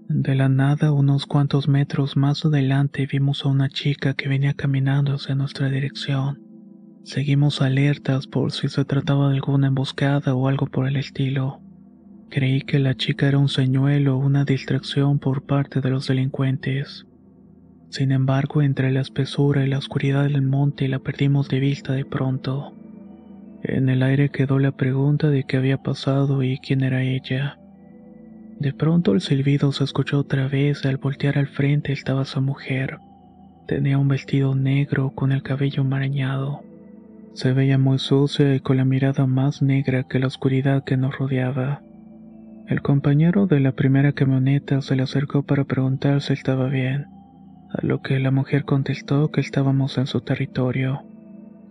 De 0.09 0.35
la 0.35 0.47
nada, 0.47 0.93
unos 0.93 1.25
cuantos 1.25 1.67
metros 1.67 2.15
más 2.15 2.45
adelante, 2.45 3.05
vimos 3.11 3.43
a 3.43 3.49
una 3.49 3.67
chica 3.67 4.13
que 4.13 4.29
venía 4.29 4.53
caminando 4.53 5.13
hacia 5.13 5.35
nuestra 5.35 5.69
dirección. 5.69 6.39
Seguimos 7.03 7.61
alertas 7.61 8.25
por 8.25 8.53
si 8.53 8.69
se 8.69 8.85
trataba 8.85 9.27
de 9.29 9.35
alguna 9.35 9.67
emboscada 9.67 10.33
o 10.33 10.47
algo 10.47 10.67
por 10.67 10.87
el 10.87 10.95
estilo. 10.95 11.59
Creí 12.29 12.61
que 12.61 12.79
la 12.79 12.95
chica 12.95 13.27
era 13.27 13.37
un 13.37 13.49
señuelo 13.49 14.15
o 14.15 14.25
una 14.25 14.45
distracción 14.45 15.19
por 15.19 15.45
parte 15.45 15.81
de 15.81 15.89
los 15.89 16.07
delincuentes. 16.07 17.05
Sin 17.89 18.13
embargo, 18.13 18.61
entre 18.61 18.91
la 18.93 19.01
espesura 19.01 19.65
y 19.65 19.69
la 19.69 19.77
oscuridad 19.77 20.23
del 20.23 20.41
monte 20.41 20.87
la 20.87 20.99
perdimos 20.99 21.49
de 21.49 21.59
vista 21.59 21.91
de 21.91 22.05
pronto. 22.05 22.73
En 23.61 23.89
el 23.89 24.01
aire 24.03 24.29
quedó 24.29 24.57
la 24.57 24.71
pregunta 24.71 25.29
de 25.29 25.43
qué 25.43 25.57
había 25.57 25.83
pasado 25.83 26.43
y 26.43 26.59
quién 26.59 26.81
era 26.81 27.03
ella. 27.03 27.59
De 28.59 28.73
pronto 28.73 29.13
el 29.13 29.21
silbido 29.21 29.71
se 29.71 29.83
escuchó 29.83 30.19
otra 30.19 30.47
vez 30.47 30.83
al 30.85 30.97
voltear 30.97 31.37
al 31.37 31.47
frente 31.47 31.93
estaba 31.93 32.25
su 32.25 32.41
mujer. 32.41 32.97
Tenía 33.67 33.99
un 33.99 34.07
vestido 34.07 34.55
negro 34.55 35.11
con 35.11 35.31
el 35.31 35.43
cabello 35.43 35.83
marañado. 35.83 36.61
Se 37.33 37.53
veía 37.53 37.77
muy 37.77 37.99
sucia 37.99 38.55
y 38.55 38.59
con 38.59 38.77
la 38.77 38.85
mirada 38.85 39.27
más 39.27 39.61
negra 39.61 40.03
que 40.03 40.17
la 40.17 40.27
oscuridad 40.27 40.83
que 40.83 40.97
nos 40.97 41.15
rodeaba. 41.15 41.81
El 42.67 42.81
compañero 42.81 43.45
de 43.45 43.59
la 43.59 43.73
primera 43.73 44.11
camioneta 44.13 44.81
se 44.81 44.95
le 44.95 45.03
acercó 45.03 45.43
para 45.43 45.65
preguntar 45.65 46.21
si 46.21 46.33
estaba 46.33 46.67
bien, 46.67 47.05
a 47.69 47.85
lo 47.85 48.01
que 48.01 48.19
la 48.19 48.31
mujer 48.31 48.65
contestó 48.65 49.29
que 49.29 49.41
estábamos 49.41 49.99
en 49.99 50.07
su 50.07 50.21
territorio, 50.21 51.03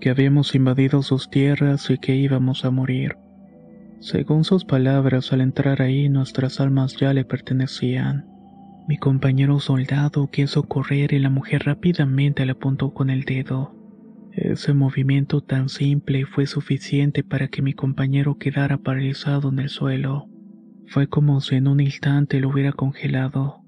que 0.00 0.10
habíamos 0.10 0.54
invadido 0.54 1.02
sus 1.02 1.30
tierras 1.30 1.90
y 1.90 1.98
que 1.98 2.14
íbamos 2.14 2.64
a 2.64 2.70
morir. 2.70 3.16
Según 4.00 4.44
sus 4.44 4.64
palabras, 4.64 5.32
al 5.32 5.40
entrar 5.40 5.82
ahí 5.82 6.08
nuestras 6.08 6.60
almas 6.60 6.96
ya 6.96 7.12
le 7.12 7.24
pertenecían. 7.24 8.26
Mi 8.88 8.98
compañero 8.98 9.58
soldado 9.58 10.28
quiso 10.30 10.62
correr 10.62 11.12
y 11.12 11.18
la 11.18 11.30
mujer 11.30 11.64
rápidamente 11.64 12.46
le 12.46 12.52
apuntó 12.52 12.92
con 12.92 13.10
el 13.10 13.24
dedo. 13.24 13.74
Ese 14.32 14.74
movimiento 14.74 15.40
tan 15.40 15.68
simple 15.68 16.26
fue 16.26 16.46
suficiente 16.46 17.24
para 17.24 17.48
que 17.48 17.62
mi 17.62 17.72
compañero 17.72 18.36
quedara 18.38 18.76
paralizado 18.78 19.48
en 19.48 19.58
el 19.58 19.70
suelo. 19.70 20.28
Fue 20.88 21.08
como 21.08 21.40
si 21.40 21.56
en 21.56 21.66
un 21.66 21.80
instante 21.80 22.38
lo 22.38 22.50
hubiera 22.50 22.72
congelado. 22.72 23.62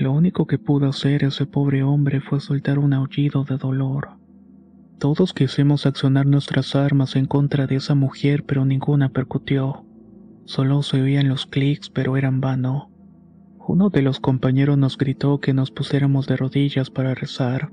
Lo 0.00 0.12
único 0.12 0.46
que 0.46 0.58
pudo 0.58 0.88
hacer 0.88 1.24
ese 1.24 1.46
pobre 1.46 1.82
hombre 1.82 2.20
fue 2.20 2.40
soltar 2.40 2.78
un 2.78 2.94
aullido 2.94 3.44
de 3.44 3.58
dolor. 3.58 4.17
Todos 4.98 5.32
quisimos 5.32 5.86
accionar 5.86 6.26
nuestras 6.26 6.74
armas 6.74 7.14
en 7.14 7.26
contra 7.26 7.68
de 7.68 7.76
esa 7.76 7.94
mujer, 7.94 8.42
pero 8.44 8.64
ninguna 8.64 9.10
percutió. 9.10 9.84
Solo 10.44 10.82
se 10.82 11.00
oían 11.00 11.28
los 11.28 11.46
clics, 11.46 11.88
pero 11.88 12.16
eran 12.16 12.40
vano. 12.40 12.90
Uno 13.68 13.90
de 13.90 14.02
los 14.02 14.18
compañeros 14.18 14.76
nos 14.76 14.98
gritó 14.98 15.38
que 15.38 15.54
nos 15.54 15.70
pusiéramos 15.70 16.26
de 16.26 16.36
rodillas 16.36 16.90
para 16.90 17.14
rezar. 17.14 17.70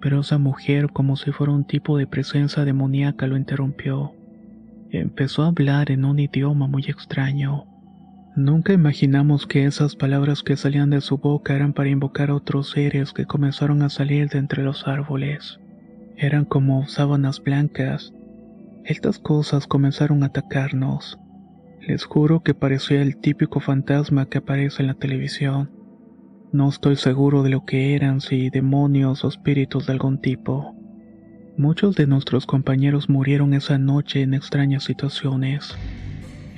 pero 0.00 0.20
esa 0.20 0.38
mujer, 0.38 0.88
como 0.92 1.14
si 1.16 1.30
fuera 1.30 1.52
un 1.52 1.66
tipo 1.66 1.98
de 1.98 2.06
presencia 2.06 2.64
demoníaca, 2.64 3.26
lo 3.26 3.36
interrumpió. 3.36 4.12
Empezó 4.90 5.42
a 5.42 5.48
hablar 5.48 5.90
en 5.90 6.06
un 6.06 6.18
idioma 6.18 6.66
muy 6.66 6.84
extraño. 6.84 7.66
Nunca 8.34 8.72
imaginamos 8.72 9.46
que 9.46 9.66
esas 9.66 9.96
palabras 9.96 10.42
que 10.42 10.56
salían 10.56 10.88
de 10.88 11.02
su 11.02 11.18
boca 11.18 11.54
eran 11.54 11.74
para 11.74 11.90
invocar 11.90 12.30
a 12.30 12.34
otros 12.34 12.70
seres 12.70 13.12
que 13.12 13.26
comenzaron 13.26 13.82
a 13.82 13.90
salir 13.90 14.30
de 14.30 14.38
entre 14.38 14.62
los 14.62 14.88
árboles. 14.88 15.60
Eran 16.22 16.44
como 16.44 16.86
sábanas 16.86 17.42
blancas. 17.42 18.12
Estas 18.84 19.18
cosas 19.18 19.66
comenzaron 19.66 20.22
a 20.22 20.26
atacarnos. 20.26 21.18
Les 21.80 22.04
juro 22.04 22.42
que 22.42 22.52
parecía 22.52 23.00
el 23.00 23.16
típico 23.16 23.58
fantasma 23.58 24.26
que 24.26 24.36
aparece 24.36 24.82
en 24.82 24.88
la 24.88 24.94
televisión. 24.94 25.70
No 26.52 26.68
estoy 26.68 26.96
seguro 26.96 27.42
de 27.42 27.48
lo 27.48 27.64
que 27.64 27.94
eran, 27.94 28.20
si 28.20 28.50
demonios 28.50 29.24
o 29.24 29.28
espíritus 29.28 29.86
de 29.86 29.94
algún 29.94 30.20
tipo. 30.20 30.76
Muchos 31.56 31.96
de 31.96 32.06
nuestros 32.06 32.44
compañeros 32.44 33.08
murieron 33.08 33.54
esa 33.54 33.78
noche 33.78 34.20
en 34.20 34.34
extrañas 34.34 34.84
situaciones. 34.84 35.74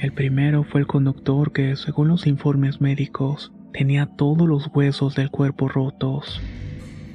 El 0.01 0.13
primero 0.13 0.65
fue 0.65 0.81
el 0.81 0.89
conductor 0.89 1.53
que, 1.53 1.77
según 1.77 2.09
los 2.09 2.27
informes 2.27 2.81
médicos, 2.81 3.53
tenía 3.73 4.07
todos 4.07 4.49
los 4.49 4.69
huesos 4.75 5.15
del 5.15 5.31
cuerpo 5.31 5.69
rotos. 5.69 6.41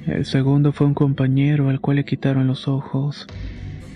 El 0.08 0.24
segundo 0.24 0.72
fue 0.72 0.86
un 0.86 0.94
compañero 0.94 1.68
al 1.68 1.80
cual 1.82 1.98
le 1.98 2.04
quitaron 2.06 2.46
los 2.46 2.66
ojos. 2.66 3.26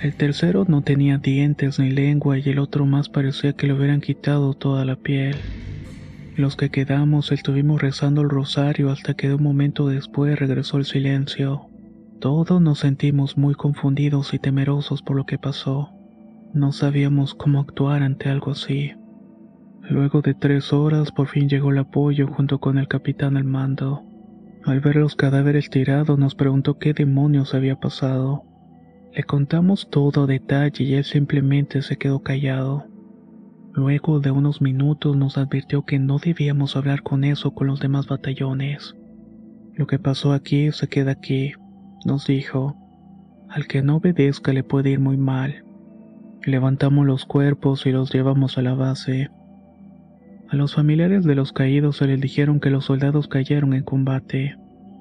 El 0.03 0.15
tercero 0.15 0.67
no 0.69 0.83
tenía 0.83 1.17
dientes 1.17 1.79
ni 1.79 1.91
lengua 1.91 2.39
y 2.39 2.43
el 2.51 2.59
otro 2.59 2.85
más 2.85 3.09
parecía 3.09 3.55
que 3.55 3.67
le 3.67 3.73
hubieran 3.73 4.03
quitado 4.03 4.53
toda 4.53 4.85
la 4.85 4.97
piel. 4.97 5.37
Los 6.37 6.57
que 6.57 6.69
quedamos 6.69 7.33
estuvimos 7.33 7.81
rezando 7.81 8.21
el 8.21 8.29
rosario 8.29 8.91
hasta 8.91 9.15
que 9.15 9.29
de 9.29 9.37
un 9.37 9.43
momento 9.43 9.89
después 9.89 10.39
regresó 10.39 10.77
el 10.77 10.85
silencio. 10.85 11.63
Todos 12.21 12.61
nos 12.61 12.81
sentimos 12.81 13.39
muy 13.39 13.55
confundidos 13.55 14.35
y 14.35 14.39
temerosos 14.39 15.01
por 15.01 15.17
lo 15.17 15.25
que 15.25 15.39
pasó. 15.39 15.93
No 16.53 16.73
sabíamos 16.73 17.35
cómo 17.35 17.59
actuar 17.59 18.03
ante 18.03 18.29
algo 18.29 18.51
así. 18.51 18.93
Luego 19.89 20.21
de 20.21 20.35
tres 20.35 20.75
horas 20.75 21.11
por 21.11 21.29
fin 21.29 21.49
llegó 21.49 21.71
el 21.71 21.79
apoyo 21.79 22.27
junto 22.27 22.59
con 22.59 22.77
el 22.77 22.87
capitán 22.87 23.39
al 23.39 23.45
mando. 23.45 24.12
Al 24.65 24.81
ver 24.81 24.97
los 24.97 25.17
cadáveres 25.17 25.71
tirados 25.71 26.19
nos 26.19 26.37
preguntó 26.37 26.79
qué 26.79 26.95
demonios 26.95 27.53
había 27.53 27.81
pasado. 27.81 28.45
Le 29.13 29.25
contamos 29.25 29.91
todo 29.91 30.23
a 30.23 30.27
detalle 30.27 30.85
y 30.85 30.95
él 30.95 31.05
simplemente 31.05 31.83
se 31.83 31.97
quedó 31.97 32.23
callado. 32.23 32.85
Luego 33.75 34.21
de 34.21 34.31
unos 34.31 34.63
minutos 34.63 35.17
nos 35.17 35.37
advirtió 35.37 35.85
que 35.85 35.99
no 35.99 36.19
debíamos 36.19 36.77
hablar 36.77 37.03
con 37.03 37.25
eso 37.25 37.55
con 37.55 37.67
los 37.67 37.81
demás 37.81 38.07
batallones. 38.07 38.95
Lo 39.75 39.87
que 39.87 39.99
pasó 39.99 40.33
aquí 40.33 40.71
se 40.71 40.89
queda 40.89 41.13
aquí, 41.13 41.53
nos 42.05 42.27
dijo. 42.27 42.77
Al 43.49 43.67
que 43.67 43.83
no 43.83 43.97
obedezca 43.97 44.53
le 44.53 44.63
puede 44.63 44.91
ir 44.91 45.01
muy 45.01 45.17
mal. 45.17 45.65
Levantamos 46.45 47.05
los 47.05 47.25
cuerpos 47.25 47.85
y 47.87 47.91
los 47.91 48.13
llevamos 48.13 48.59
a 48.59 48.63
la 48.63 48.75
base. 48.75 49.31
A 50.53 50.57
los 50.57 50.75
familiares 50.75 51.25
de 51.25 51.35
los 51.35 51.51
caídos 51.51 51.97
se 51.97 52.07
les 52.07 52.21
dijeron 52.21 52.61
que 52.61 52.69
los 52.69 52.85
soldados 52.85 53.27
cayeron 53.27 53.73
en 53.73 53.85
combate. 53.85 54.59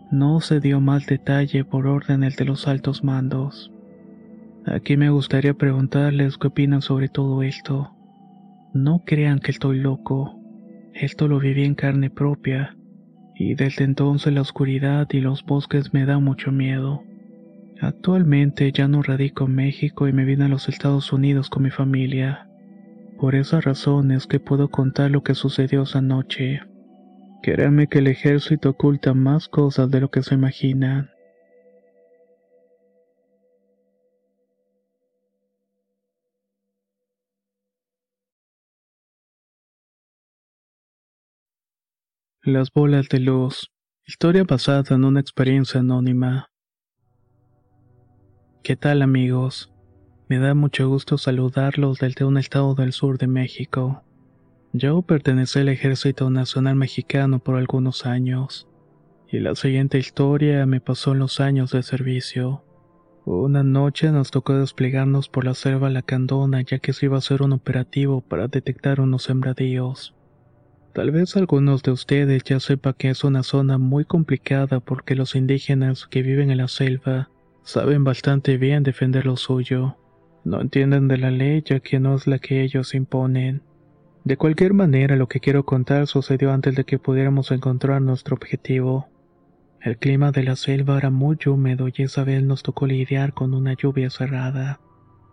No 0.09 0.39
se 0.39 0.61
dio 0.61 0.79
más 0.79 1.05
detalle 1.07 1.65
por 1.65 1.87
órdenes 1.87 2.37
de 2.37 2.45
los 2.45 2.69
altos 2.69 3.03
mandos. 3.03 3.69
Aquí 4.65 4.95
me 4.95 5.09
gustaría 5.09 5.53
preguntarles 5.53 6.37
qué 6.37 6.47
opinan 6.47 6.81
sobre 6.81 7.09
todo 7.09 7.43
esto. 7.43 7.93
No 8.73 9.03
crean 9.05 9.39
que 9.39 9.51
estoy 9.51 9.79
loco. 9.79 10.39
Esto 10.93 11.27
lo 11.27 11.37
viví 11.37 11.65
en 11.65 11.75
carne 11.75 12.09
propia, 12.09 12.77
y 13.35 13.53
desde 13.55 13.83
entonces 13.83 14.31
la 14.31 14.39
oscuridad 14.39 15.09
y 15.11 15.19
los 15.19 15.43
bosques 15.43 15.93
me 15.93 16.05
dan 16.05 16.23
mucho 16.23 16.53
miedo. 16.53 17.03
Actualmente 17.81 18.71
ya 18.71 18.87
no 18.87 19.01
radico 19.01 19.47
en 19.47 19.55
México 19.55 20.07
y 20.07 20.13
me 20.13 20.23
vine 20.23 20.45
a 20.45 20.47
los 20.47 20.69
Estados 20.69 21.11
Unidos 21.11 21.49
con 21.49 21.63
mi 21.63 21.71
familia. 21.71 22.47
Por 23.21 23.35
esas 23.35 23.63
razones 23.63 24.25
que 24.25 24.39
puedo 24.39 24.71
contar 24.71 25.11
lo 25.11 25.21
que 25.21 25.35
sucedió 25.35 25.83
esa 25.83 26.01
noche. 26.01 26.61
Créanme 27.43 27.85
que 27.85 27.99
el 27.99 28.07
ejército 28.07 28.71
oculta 28.71 29.13
más 29.13 29.47
cosas 29.47 29.91
de 29.91 30.01
lo 30.01 30.09
que 30.09 30.23
se 30.23 30.33
imaginan. 30.33 31.11
Las 42.41 42.71
bolas 42.73 43.07
de 43.07 43.19
luz. 43.19 43.71
Historia 44.03 44.45
basada 44.45 44.95
en 44.95 45.05
una 45.05 45.19
experiencia 45.19 45.81
anónima. 45.81 46.49
¿Qué 48.63 48.75
tal 48.75 49.03
amigos? 49.03 49.71
Me 50.31 50.39
da 50.39 50.53
mucho 50.53 50.87
gusto 50.87 51.17
saludarlos 51.17 51.99
desde 51.99 52.23
un 52.23 52.37
estado 52.37 52.73
del 52.73 52.93
sur 52.93 53.17
de 53.17 53.27
México. 53.27 54.01
Yo 54.71 55.01
pertenecí 55.01 55.59
al 55.59 55.67
Ejército 55.67 56.29
Nacional 56.29 56.77
Mexicano 56.77 57.39
por 57.39 57.57
algunos 57.57 58.05
años, 58.05 58.65
y 59.29 59.39
la 59.39 59.55
siguiente 59.55 59.97
historia 59.97 60.65
me 60.65 60.79
pasó 60.79 61.11
en 61.11 61.19
los 61.19 61.41
años 61.41 61.71
de 61.71 61.83
servicio. 61.83 62.63
Una 63.25 63.61
noche 63.63 64.09
nos 64.13 64.31
tocó 64.31 64.53
desplegarnos 64.53 65.27
por 65.27 65.43
la 65.43 65.53
selva 65.53 65.89
lacandona 65.89 66.61
ya 66.61 66.79
que 66.79 66.93
se 66.93 67.07
iba 67.07 67.17
a 67.17 67.19
hacer 67.19 67.41
un 67.41 67.51
operativo 67.51 68.21
para 68.21 68.47
detectar 68.47 69.01
unos 69.01 69.23
sembradíos. 69.23 70.15
Tal 70.93 71.11
vez 71.11 71.35
algunos 71.35 71.83
de 71.83 71.91
ustedes 71.91 72.45
ya 72.45 72.61
sepan 72.61 72.95
que 72.97 73.09
es 73.09 73.25
una 73.25 73.43
zona 73.43 73.77
muy 73.77 74.05
complicada 74.05 74.79
porque 74.79 75.13
los 75.13 75.35
indígenas 75.35 76.07
que 76.07 76.21
viven 76.21 76.51
en 76.51 76.59
la 76.59 76.69
selva 76.69 77.29
saben 77.63 78.05
bastante 78.05 78.57
bien 78.57 78.83
defender 78.83 79.25
lo 79.25 79.35
suyo. 79.35 79.97
No 80.43 80.61
entienden 80.61 81.07
de 81.07 81.17
la 81.17 81.31
ley 81.31 81.63
ya 81.63 81.79
que 81.79 81.99
no 81.99 82.15
es 82.15 82.27
la 82.27 82.39
que 82.39 82.61
ellos 82.63 82.95
imponen. 82.95 83.61
De 84.23 84.37
cualquier 84.37 84.73
manera, 84.73 85.15
lo 85.15 85.27
que 85.27 85.39
quiero 85.39 85.65
contar 85.65 86.07
sucedió 86.07 86.51
antes 86.51 86.75
de 86.75 86.83
que 86.83 86.99
pudiéramos 86.99 87.51
encontrar 87.51 88.01
nuestro 88.01 88.35
objetivo. 88.35 89.07
El 89.81 89.97
clima 89.97 90.31
de 90.31 90.43
la 90.43 90.55
selva 90.55 90.97
era 90.97 91.09
muy 91.09 91.37
húmedo 91.45 91.87
y 91.87 92.03
esa 92.03 92.23
vez 92.23 92.43
nos 92.43 92.61
tocó 92.61 92.85
lidiar 92.85 93.33
con 93.33 93.55
una 93.55 93.73
lluvia 93.73 94.11
cerrada. 94.11 94.79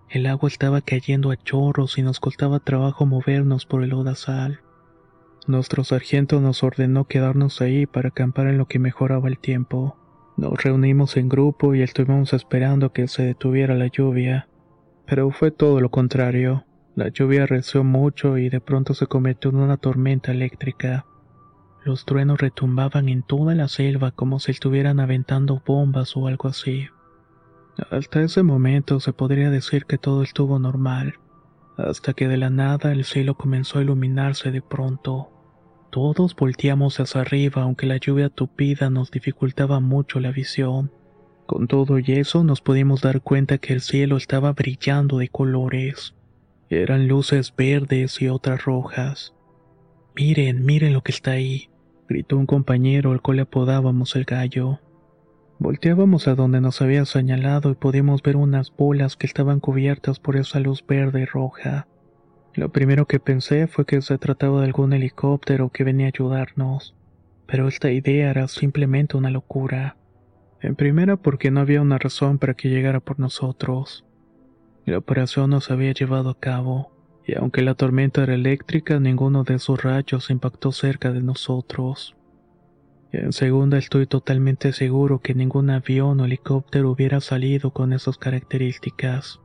El 0.08 0.24
agua 0.26 0.48
estaba 0.48 0.80
cayendo 0.80 1.30
a 1.30 1.36
chorros 1.36 1.98
y 1.98 2.02
nos 2.02 2.18
costaba 2.18 2.60
trabajo 2.60 3.04
movernos 3.04 3.66
por 3.66 3.84
el 3.84 3.92
odasal. 3.92 4.60
Nuestro 5.46 5.84
sargento 5.84 6.40
nos 6.40 6.62
ordenó 6.62 7.04
quedarnos 7.04 7.60
ahí 7.60 7.84
para 7.84 8.08
acampar 8.08 8.46
en 8.46 8.56
lo 8.56 8.66
que 8.66 8.78
mejoraba 8.78 9.28
el 9.28 9.38
tiempo. 9.38 9.96
Nos 10.38 10.62
reunimos 10.62 11.18
en 11.18 11.28
grupo 11.28 11.74
y 11.74 11.82
estuvimos 11.82 12.32
esperando 12.32 12.92
que 12.92 13.06
se 13.06 13.24
detuviera 13.24 13.74
la 13.74 13.88
lluvia. 13.88 14.48
Pero 15.08 15.30
fue 15.30 15.50
todo 15.50 15.80
lo 15.80 15.90
contrario. 15.90 16.64
La 16.94 17.08
lluvia 17.08 17.46
reció 17.46 17.82
mucho 17.82 18.36
y 18.36 18.50
de 18.50 18.60
pronto 18.60 18.92
se 18.92 19.06
convirtió 19.06 19.50
en 19.50 19.56
una 19.56 19.78
tormenta 19.78 20.32
eléctrica. 20.32 21.06
Los 21.84 22.04
truenos 22.04 22.40
retumbaban 22.40 23.08
en 23.08 23.22
toda 23.22 23.54
la 23.54 23.68
selva 23.68 24.10
como 24.10 24.38
si 24.38 24.50
estuvieran 24.50 25.00
aventando 25.00 25.62
bombas 25.64 26.16
o 26.16 26.26
algo 26.26 26.48
así. 26.48 26.88
Hasta 27.90 28.20
ese 28.20 28.42
momento 28.42 29.00
se 29.00 29.12
podría 29.12 29.50
decir 29.50 29.86
que 29.86 29.96
todo 29.96 30.22
estuvo 30.22 30.58
normal, 30.58 31.14
hasta 31.76 32.12
que 32.12 32.28
de 32.28 32.36
la 32.36 32.50
nada 32.50 32.92
el 32.92 33.04
cielo 33.04 33.36
comenzó 33.36 33.78
a 33.78 33.82
iluminarse 33.82 34.50
de 34.50 34.60
pronto. 34.60 35.30
Todos 35.90 36.36
volteamos 36.36 37.00
hacia 37.00 37.22
arriba 37.22 37.62
aunque 37.62 37.86
la 37.86 37.96
lluvia 37.96 38.28
tupida 38.28 38.90
nos 38.90 39.10
dificultaba 39.10 39.80
mucho 39.80 40.20
la 40.20 40.32
visión. 40.32 40.90
Con 41.48 41.66
todo 41.66 41.98
y 41.98 42.04
eso 42.08 42.44
nos 42.44 42.60
pudimos 42.60 43.00
dar 43.00 43.22
cuenta 43.22 43.56
que 43.56 43.72
el 43.72 43.80
cielo 43.80 44.18
estaba 44.18 44.52
brillando 44.52 45.16
de 45.16 45.30
colores. 45.30 46.14
Eran 46.68 47.08
luces 47.08 47.54
verdes 47.56 48.20
y 48.20 48.28
otras 48.28 48.66
rojas. 48.66 49.32
Miren, 50.14 50.66
miren 50.66 50.92
lo 50.92 51.00
que 51.00 51.10
está 51.10 51.30
ahí, 51.30 51.70
gritó 52.06 52.36
un 52.36 52.44
compañero 52.44 53.12
al 53.12 53.22
cual 53.22 53.40
apodábamos 53.40 54.14
el 54.14 54.24
gallo. 54.24 54.80
Volteábamos 55.58 56.28
a 56.28 56.34
donde 56.34 56.60
nos 56.60 56.82
había 56.82 57.06
señalado 57.06 57.70
y 57.70 57.76
pudimos 57.76 58.22
ver 58.22 58.36
unas 58.36 58.70
bolas 58.76 59.16
que 59.16 59.26
estaban 59.26 59.58
cubiertas 59.58 60.20
por 60.20 60.36
esa 60.36 60.60
luz 60.60 60.84
verde 60.86 61.22
y 61.22 61.24
roja. 61.24 61.88
Lo 62.52 62.72
primero 62.72 63.06
que 63.06 63.20
pensé 63.20 63.68
fue 63.68 63.86
que 63.86 64.02
se 64.02 64.18
trataba 64.18 64.60
de 64.60 64.66
algún 64.66 64.92
helicóptero 64.92 65.70
que 65.70 65.84
venía 65.84 66.08
a 66.08 66.12
ayudarnos, 66.14 66.94
pero 67.46 67.68
esta 67.68 67.90
idea 67.90 68.28
era 68.32 68.48
simplemente 68.48 69.16
una 69.16 69.30
locura. 69.30 69.97
En 70.60 70.74
primera 70.74 71.16
porque 71.16 71.50
no 71.50 71.60
había 71.60 71.82
una 71.82 71.98
razón 71.98 72.38
para 72.38 72.54
que 72.54 72.68
llegara 72.68 73.00
por 73.00 73.20
nosotros. 73.20 74.04
La 74.86 74.98
operación 74.98 75.50
no 75.50 75.60
se 75.60 75.72
había 75.72 75.92
llevado 75.92 76.30
a 76.30 76.38
cabo, 76.38 76.92
y 77.26 77.36
aunque 77.36 77.62
la 77.62 77.74
tormenta 77.74 78.22
era 78.22 78.34
eléctrica, 78.34 78.98
ninguno 78.98 79.44
de 79.44 79.54
esos 79.54 79.82
rayos 79.82 80.30
impactó 80.30 80.72
cerca 80.72 81.12
de 81.12 81.22
nosotros. 81.22 82.16
En 83.12 83.32
segunda 83.32 83.78
estoy 83.78 84.06
totalmente 84.06 84.72
seguro 84.72 85.20
que 85.20 85.34
ningún 85.34 85.70
avión 85.70 86.20
o 86.20 86.24
helicóptero 86.24 86.90
hubiera 86.90 87.20
salido 87.20 87.70
con 87.70 87.92
esas 87.92 88.18
características. 88.18 89.40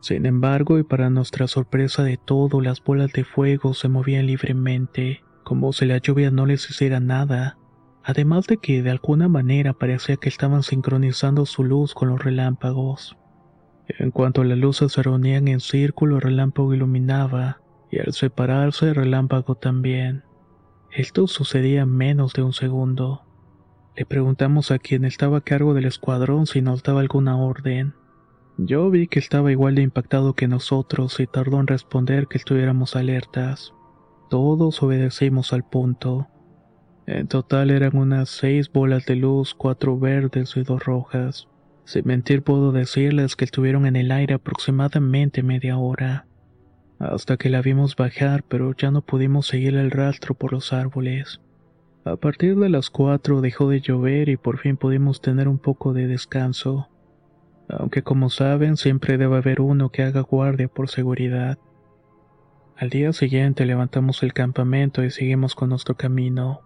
Sin 0.00 0.26
embargo, 0.26 0.78
y 0.78 0.82
para 0.82 1.10
nuestra 1.10 1.46
sorpresa 1.46 2.02
de 2.02 2.16
todo, 2.16 2.60
las 2.60 2.82
bolas 2.82 3.12
de 3.12 3.24
fuego 3.24 3.72
se 3.74 3.88
movían 3.88 4.26
libremente, 4.26 5.22
como 5.44 5.72
si 5.72 5.86
la 5.86 5.98
lluvia 5.98 6.30
no 6.30 6.44
les 6.44 6.68
hiciera 6.68 7.00
nada. 7.00 7.56
Además 8.04 8.46
de 8.46 8.56
que 8.56 8.82
de 8.82 8.90
alguna 8.90 9.28
manera 9.28 9.72
parecía 9.72 10.16
que 10.16 10.28
estaban 10.28 10.62
sincronizando 10.62 11.46
su 11.46 11.64
luz 11.64 11.94
con 11.94 12.08
los 12.08 12.22
relámpagos. 12.22 13.16
En 13.86 14.10
cuanto 14.10 14.44
las 14.44 14.58
luces 14.58 14.92
se 14.92 15.02
reunían 15.02 15.48
en 15.48 15.60
círculo, 15.60 16.16
el 16.16 16.22
relámpago 16.22 16.74
iluminaba, 16.74 17.60
y 17.90 17.98
al 17.98 18.12
separarse 18.12 18.88
el 18.88 18.94
relámpago 18.94 19.54
también. 19.56 20.24
Esto 20.90 21.26
sucedía 21.26 21.82
en 21.82 21.90
menos 21.90 22.32
de 22.32 22.42
un 22.42 22.52
segundo. 22.52 23.22
Le 23.96 24.06
preguntamos 24.06 24.70
a 24.70 24.78
quien 24.78 25.04
estaba 25.04 25.38
a 25.38 25.40
cargo 25.42 25.74
del 25.74 25.84
escuadrón 25.84 26.46
si 26.46 26.62
nos 26.62 26.82
daba 26.82 27.00
alguna 27.00 27.36
orden. 27.36 27.94
Yo 28.56 28.90
vi 28.90 29.06
que 29.08 29.18
estaba 29.18 29.52
igual 29.52 29.74
de 29.74 29.82
impactado 29.82 30.34
que 30.34 30.48
nosotros 30.48 31.18
y 31.20 31.26
tardó 31.26 31.60
en 31.60 31.66
responder 31.66 32.26
que 32.28 32.38
estuviéramos 32.38 32.96
alertas. 32.96 33.74
Todos 34.30 34.82
obedecimos 34.82 35.52
al 35.52 35.68
punto. 35.68 36.28
En 37.06 37.26
total 37.26 37.70
eran 37.70 37.96
unas 37.96 38.28
seis 38.28 38.70
bolas 38.70 39.06
de 39.06 39.16
luz, 39.16 39.54
cuatro 39.54 39.98
verdes 39.98 40.56
y 40.56 40.62
dos 40.62 40.84
rojas. 40.84 41.48
Sin 41.84 42.06
mentir 42.06 42.42
puedo 42.42 42.70
decirles 42.70 43.34
que 43.34 43.44
estuvieron 43.44 43.86
en 43.86 43.96
el 43.96 44.12
aire 44.12 44.34
aproximadamente 44.34 45.42
media 45.42 45.78
hora, 45.78 46.26
hasta 47.00 47.36
que 47.36 47.50
la 47.50 47.60
vimos 47.60 47.96
bajar, 47.96 48.44
pero 48.44 48.74
ya 48.76 48.92
no 48.92 49.02
pudimos 49.02 49.48
seguir 49.48 49.74
el 49.74 49.90
rastro 49.90 50.34
por 50.34 50.52
los 50.52 50.72
árboles. 50.72 51.40
A 52.04 52.16
partir 52.16 52.56
de 52.56 52.68
las 52.68 52.90
cuatro 52.90 53.40
dejó 53.40 53.68
de 53.68 53.80
llover 53.80 54.28
y 54.28 54.36
por 54.36 54.58
fin 54.58 54.76
pudimos 54.76 55.20
tener 55.20 55.48
un 55.48 55.58
poco 55.58 55.92
de 55.92 56.06
descanso, 56.06 56.88
aunque 57.68 58.02
como 58.02 58.30
saben 58.30 58.76
siempre 58.76 59.18
debe 59.18 59.36
haber 59.36 59.60
uno 59.60 59.90
que 59.90 60.02
haga 60.02 60.20
guardia 60.20 60.68
por 60.68 60.88
seguridad. 60.88 61.58
Al 62.76 62.90
día 62.90 63.12
siguiente 63.12 63.66
levantamos 63.66 64.22
el 64.22 64.32
campamento 64.32 65.04
y 65.04 65.10
seguimos 65.10 65.54
con 65.54 65.70
nuestro 65.70 65.96
camino. 65.96 66.60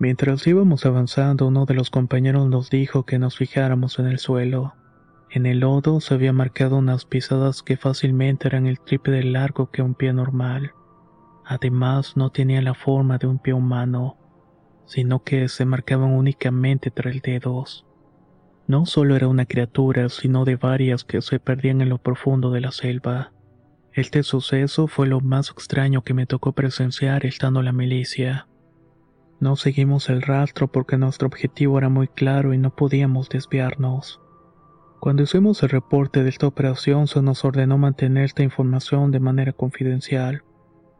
Mientras 0.00 0.46
íbamos 0.46 0.86
avanzando, 0.86 1.48
uno 1.48 1.66
de 1.66 1.74
los 1.74 1.90
compañeros 1.90 2.48
nos 2.48 2.70
dijo 2.70 3.04
que 3.04 3.18
nos 3.18 3.36
fijáramos 3.36 3.98
en 3.98 4.06
el 4.06 4.18
suelo. 4.18 4.74
En 5.30 5.44
el 5.44 5.60
lodo 5.60 6.00
se 6.00 6.14
había 6.14 6.32
marcado 6.32 6.76
unas 6.76 7.04
pisadas 7.04 7.62
que 7.62 7.76
fácilmente 7.76 8.46
eran 8.48 8.66
el 8.66 8.80
triple 8.80 9.16
de 9.16 9.24
largo 9.24 9.70
que 9.70 9.82
un 9.82 9.94
pie 9.94 10.12
normal. 10.12 10.72
Además, 11.44 12.16
no 12.16 12.30
tenía 12.30 12.62
la 12.62 12.74
forma 12.74 13.18
de 13.18 13.26
un 13.26 13.38
pie 13.38 13.54
humano, 13.54 14.16
sino 14.86 15.24
que 15.24 15.48
se 15.48 15.64
marcaban 15.64 16.12
únicamente 16.12 16.90
tres 16.90 17.20
dedos. 17.20 17.84
No 18.68 18.86
solo 18.86 19.16
era 19.16 19.28
una 19.28 19.46
criatura, 19.46 20.08
sino 20.08 20.44
de 20.44 20.56
varias 20.56 21.04
que 21.04 21.22
se 21.22 21.40
perdían 21.40 21.80
en 21.80 21.88
lo 21.88 21.98
profundo 21.98 22.50
de 22.50 22.60
la 22.60 22.70
selva. 22.70 23.32
Este 23.92 24.22
suceso 24.22 24.86
fue 24.86 25.08
lo 25.08 25.20
más 25.20 25.50
extraño 25.50 26.02
que 26.02 26.14
me 26.14 26.26
tocó 26.26 26.52
presenciar 26.52 27.26
estando 27.26 27.60
en 27.60 27.66
la 27.66 27.72
milicia. 27.72 28.47
No 29.40 29.56
seguimos 29.56 30.08
el 30.08 30.22
rastro 30.22 30.68
porque 30.68 30.96
nuestro 30.96 31.28
objetivo 31.28 31.78
era 31.78 31.88
muy 31.88 32.08
claro 32.08 32.54
y 32.54 32.58
no 32.58 32.74
podíamos 32.74 33.28
desviarnos. 33.28 34.20
Cuando 35.00 35.22
hicimos 35.22 35.62
el 35.62 35.68
reporte 35.68 36.24
de 36.24 36.28
esta 36.28 36.48
operación 36.48 37.06
se 37.06 37.22
nos 37.22 37.44
ordenó 37.44 37.78
mantener 37.78 38.24
esta 38.24 38.42
información 38.42 39.12
de 39.12 39.20
manera 39.20 39.52
confidencial, 39.52 40.42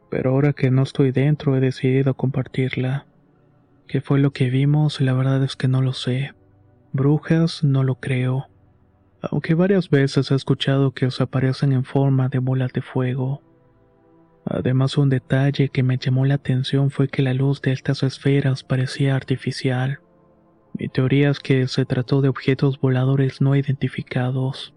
pero 0.09 0.31
ahora 0.31 0.53
que 0.53 0.71
no 0.71 0.83
estoy 0.83 1.11
dentro 1.11 1.57
he 1.57 1.61
decidido 1.61 2.15
compartirla. 2.15 3.07
¿Qué 3.89 4.01
fue 4.01 4.21
lo 4.21 4.33
que 4.33 4.51
vimos? 4.51 5.01
La 5.01 5.15
verdad 5.15 5.43
es 5.43 5.57
que 5.57 5.67
no 5.67 5.83
lo 5.83 5.93
sé. 5.93 6.35
Brujas 6.93 7.65
no 7.65 7.83
lo 7.83 7.97
creo, 7.97 8.47
aunque 9.21 9.55
varias 9.55 9.91
veces 9.91 10.31
he 10.31 10.35
escuchado 10.35 10.93
que 10.93 11.07
os 11.07 11.21
aparecen 11.21 11.73
en 11.73 11.85
forma 11.85 12.29
de 12.29 12.39
bolas 12.39 12.73
de 12.73 12.83
fuego. 12.83 13.43
Además, 14.51 14.97
un 14.97 15.11
detalle 15.11 15.69
que 15.69 15.83
me 15.83 15.99
llamó 15.99 16.25
la 16.25 16.35
atención 16.35 16.91
fue 16.91 17.09
que 17.09 17.21
la 17.21 17.35
luz 17.35 17.61
de 17.61 17.73
estas 17.73 18.03
esferas 18.03 18.65
parecía 18.65 19.15
artificial. 19.15 20.01
Mi 20.73 20.89
teoría 20.89 21.29
es 21.29 21.39
que 21.39 21.69
se 21.69 21.85
trató 21.85 22.23
de 22.23 22.31
objetos 22.31 22.81
voladores 22.81 23.43
no 23.43 23.55
identificados, 23.57 24.75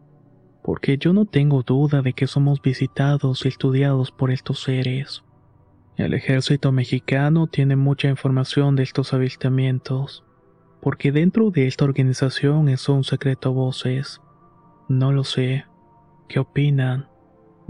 porque 0.62 0.98
yo 0.98 1.14
no 1.14 1.26
tengo 1.26 1.64
duda 1.64 2.02
de 2.02 2.12
que 2.12 2.28
somos 2.28 2.62
visitados 2.62 3.46
y 3.46 3.48
estudiados 3.48 4.12
por 4.12 4.32
estos 4.32 4.62
seres. 4.62 5.24
El 5.96 6.14
ejército 6.16 6.74
mexicano 6.74 7.48
tiene 7.48 7.78
mucha 7.78 8.10
información 8.10 8.76
de 8.76 8.84
estos 8.84 9.14
avistamientos, 9.14 10.26
porque 10.82 11.14
dentro 11.14 11.50
de 11.50 11.68
esta 11.68 11.86
organización 11.86 12.68
es 12.68 12.90
un 12.90 13.06
secreto 13.06 13.50
a 13.50 13.54
voces. 13.54 14.20
No 14.90 15.14
lo 15.14 15.24
sé. 15.24 15.66
¿Qué 16.28 16.40
opinan? 16.40 17.11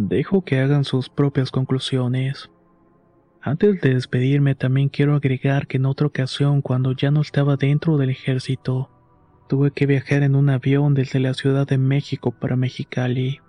Dejo 0.07 0.41
que 0.41 0.59
hagan 0.59 0.83
sus 0.83 1.09
propias 1.09 1.51
conclusiones. 1.51 2.49
Antes 3.39 3.79
de 3.81 3.93
despedirme 3.93 4.55
también 4.55 4.89
quiero 4.89 5.13
agregar 5.13 5.67
que 5.67 5.77
en 5.77 5.85
otra 5.85 6.07
ocasión 6.07 6.63
cuando 6.63 6.93
ya 6.93 7.11
no 7.11 7.21
estaba 7.21 7.55
dentro 7.55 7.97
del 7.97 8.09
ejército, 8.09 8.89
tuve 9.47 9.69
que 9.69 9.85
viajar 9.85 10.23
en 10.23 10.35
un 10.35 10.49
avión 10.49 10.95
desde 10.95 11.19
la 11.19 11.35
Ciudad 11.35 11.67
de 11.67 11.77
México 11.77 12.31
para 12.31 12.55
Mexicali. 12.55 13.41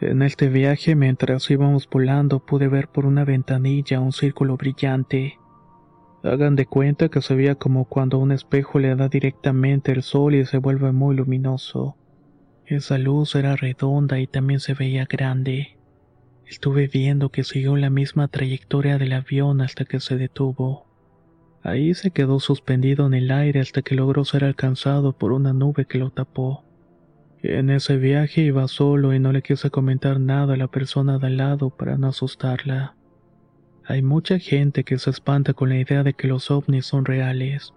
En 0.00 0.22
este 0.22 0.48
viaje 0.48 0.96
mientras 0.96 1.48
íbamos 1.48 1.88
volando 1.88 2.44
pude 2.44 2.66
ver 2.66 2.88
por 2.88 3.06
una 3.06 3.24
ventanilla 3.24 4.00
un 4.00 4.12
círculo 4.12 4.56
brillante. 4.56 5.38
Hagan 6.24 6.56
de 6.56 6.66
cuenta 6.66 7.10
que 7.10 7.22
se 7.22 7.36
veía 7.36 7.54
como 7.54 7.84
cuando 7.84 8.18
un 8.18 8.32
espejo 8.32 8.80
le 8.80 8.96
da 8.96 9.08
directamente 9.08 9.92
el 9.92 10.02
sol 10.02 10.34
y 10.34 10.44
se 10.46 10.58
vuelve 10.58 10.90
muy 10.90 11.14
luminoso. 11.14 11.96
Esa 12.70 12.98
luz 12.98 13.34
era 13.34 13.56
redonda 13.56 14.20
y 14.20 14.28
también 14.28 14.60
se 14.60 14.74
veía 14.74 15.04
grande. 15.04 15.76
Estuve 16.46 16.86
viendo 16.86 17.30
que 17.30 17.42
siguió 17.42 17.74
la 17.76 17.90
misma 17.90 18.28
trayectoria 18.28 18.96
del 18.96 19.12
avión 19.12 19.60
hasta 19.60 19.84
que 19.84 19.98
se 19.98 20.16
detuvo. 20.16 20.86
Ahí 21.64 21.94
se 21.94 22.12
quedó 22.12 22.38
suspendido 22.38 23.08
en 23.08 23.14
el 23.14 23.32
aire 23.32 23.58
hasta 23.58 23.82
que 23.82 23.96
logró 23.96 24.24
ser 24.24 24.44
alcanzado 24.44 25.18
por 25.18 25.32
una 25.32 25.52
nube 25.52 25.84
que 25.86 25.98
lo 25.98 26.12
tapó. 26.12 26.62
En 27.42 27.70
ese 27.70 27.96
viaje 27.96 28.42
iba 28.42 28.68
solo 28.68 29.14
y 29.14 29.18
no 29.18 29.32
le 29.32 29.42
quise 29.42 29.70
comentar 29.70 30.20
nada 30.20 30.54
a 30.54 30.56
la 30.56 30.68
persona 30.68 31.18
de 31.18 31.26
al 31.26 31.38
lado 31.38 31.70
para 31.70 31.98
no 31.98 32.06
asustarla. 32.06 32.94
Hay 33.84 34.02
mucha 34.02 34.38
gente 34.38 34.84
que 34.84 34.96
se 34.98 35.10
espanta 35.10 35.54
con 35.54 35.70
la 35.70 35.78
idea 35.78 36.04
de 36.04 36.14
que 36.14 36.28
los 36.28 36.52
ovnis 36.52 36.86
son 36.86 37.04
reales, 37.04 37.74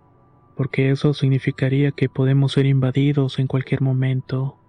porque 0.56 0.92
eso 0.92 1.16
significaría 1.16 1.90
que 1.94 2.10
podemos 2.10 2.52
ser 2.52 2.68
invadidos 2.68 3.40
en 3.40 3.48
cualquier 3.48 3.82
momento. 3.82 4.60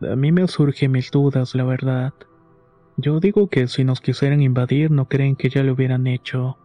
A 0.00 0.16
mí 0.16 0.32
me 0.32 0.46
surgen 0.46 0.92
mis 0.92 1.10
dudas, 1.10 1.54
la 1.54 1.64
verdad. 1.64 2.12
Yo 2.98 3.20
digo 3.20 3.48
que 3.48 3.66
si 3.68 3.84
nos 3.84 4.00
quisieran 4.00 4.42
invadir 4.42 4.90
no 4.90 5.06
creen 5.06 5.36
que 5.36 5.48
ya 5.48 5.62
lo 5.62 5.72
hubieran 5.72 6.06
hecho. 6.06 6.58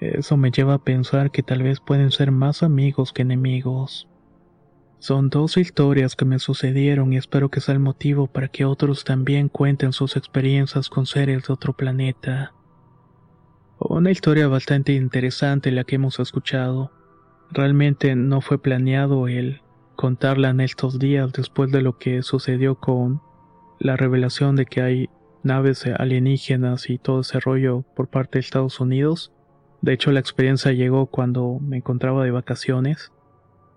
Eso 0.00 0.36
me 0.36 0.50
lleva 0.50 0.74
a 0.74 0.84
pensar 0.84 1.30
que 1.30 1.42
tal 1.42 1.62
vez 1.62 1.80
pueden 1.80 2.10
ser 2.10 2.30
más 2.30 2.62
amigos 2.62 3.12
que 3.12 3.22
enemigos. 3.22 4.08
Son 4.98 5.28
dos 5.30 5.56
historias 5.56 6.16
que 6.16 6.24
me 6.24 6.38
sucedieron 6.38 7.12
y 7.12 7.16
espero 7.16 7.50
que 7.50 7.60
sea 7.60 7.74
el 7.74 7.80
motivo 7.80 8.26
para 8.26 8.48
que 8.48 8.64
otros 8.64 9.04
también 9.04 9.48
cuenten 9.48 9.92
sus 9.92 10.16
experiencias 10.16 10.88
con 10.88 11.06
seres 11.06 11.46
de 11.46 11.52
otro 11.52 11.72
planeta. 11.72 12.54
Una 13.78 14.10
historia 14.10 14.48
bastante 14.48 14.94
interesante 14.94 15.70
la 15.72 15.84
que 15.84 15.96
hemos 15.96 16.18
escuchado. 16.20 16.90
Realmente 17.50 18.16
no 18.16 18.40
fue 18.40 18.58
planeado 18.58 19.28
el 19.28 19.60
contarla 19.94 20.50
en 20.50 20.60
estos 20.60 20.98
días 20.98 21.32
después 21.32 21.70
de 21.70 21.82
lo 21.82 21.98
que 21.98 22.22
sucedió 22.22 22.76
con 22.76 23.20
la 23.78 23.96
revelación 23.96 24.56
de 24.56 24.66
que 24.66 24.82
hay 24.82 25.10
naves 25.42 25.86
alienígenas 25.86 26.90
y 26.90 26.98
todo 26.98 27.20
ese 27.20 27.40
rollo 27.40 27.82
por 27.94 28.08
parte 28.08 28.38
de 28.38 28.40
Estados 28.40 28.80
Unidos. 28.80 29.32
De 29.82 29.92
hecho, 29.92 30.10
la 30.12 30.20
experiencia 30.20 30.72
llegó 30.72 31.06
cuando 31.06 31.58
me 31.60 31.76
encontraba 31.76 32.24
de 32.24 32.30
vacaciones. 32.30 33.12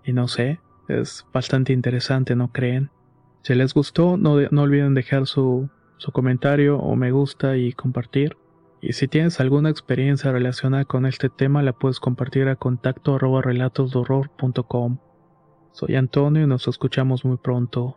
Y 0.04 0.12
no 0.12 0.26
sé, 0.28 0.60
es 0.88 1.26
bastante 1.32 1.72
interesante, 1.72 2.34
¿no 2.34 2.50
creen? 2.50 2.90
Si 3.42 3.54
les 3.54 3.74
gustó, 3.74 4.16
no, 4.16 4.36
no 4.50 4.62
olviden 4.62 4.94
dejar 4.94 5.26
su, 5.26 5.68
su 5.98 6.12
comentario 6.12 6.78
o 6.78 6.96
me 6.96 7.10
gusta 7.10 7.56
y 7.56 7.72
compartir. 7.72 8.36
Y 8.80 8.92
si 8.92 9.08
tienes 9.08 9.40
alguna 9.40 9.70
experiencia 9.70 10.32
relacionada 10.32 10.84
con 10.84 11.04
este 11.04 11.28
tema, 11.28 11.62
la 11.62 11.72
puedes 11.72 12.00
compartir 12.00 12.48
a 12.48 12.56
contacto 12.56 13.16
arroba. 13.16 13.42
Soy 15.72 15.96
Antonio 15.96 16.42
y 16.42 16.46
nos 16.46 16.68
escuchamos 16.68 17.24
muy 17.24 17.38
pronto. 17.38 17.96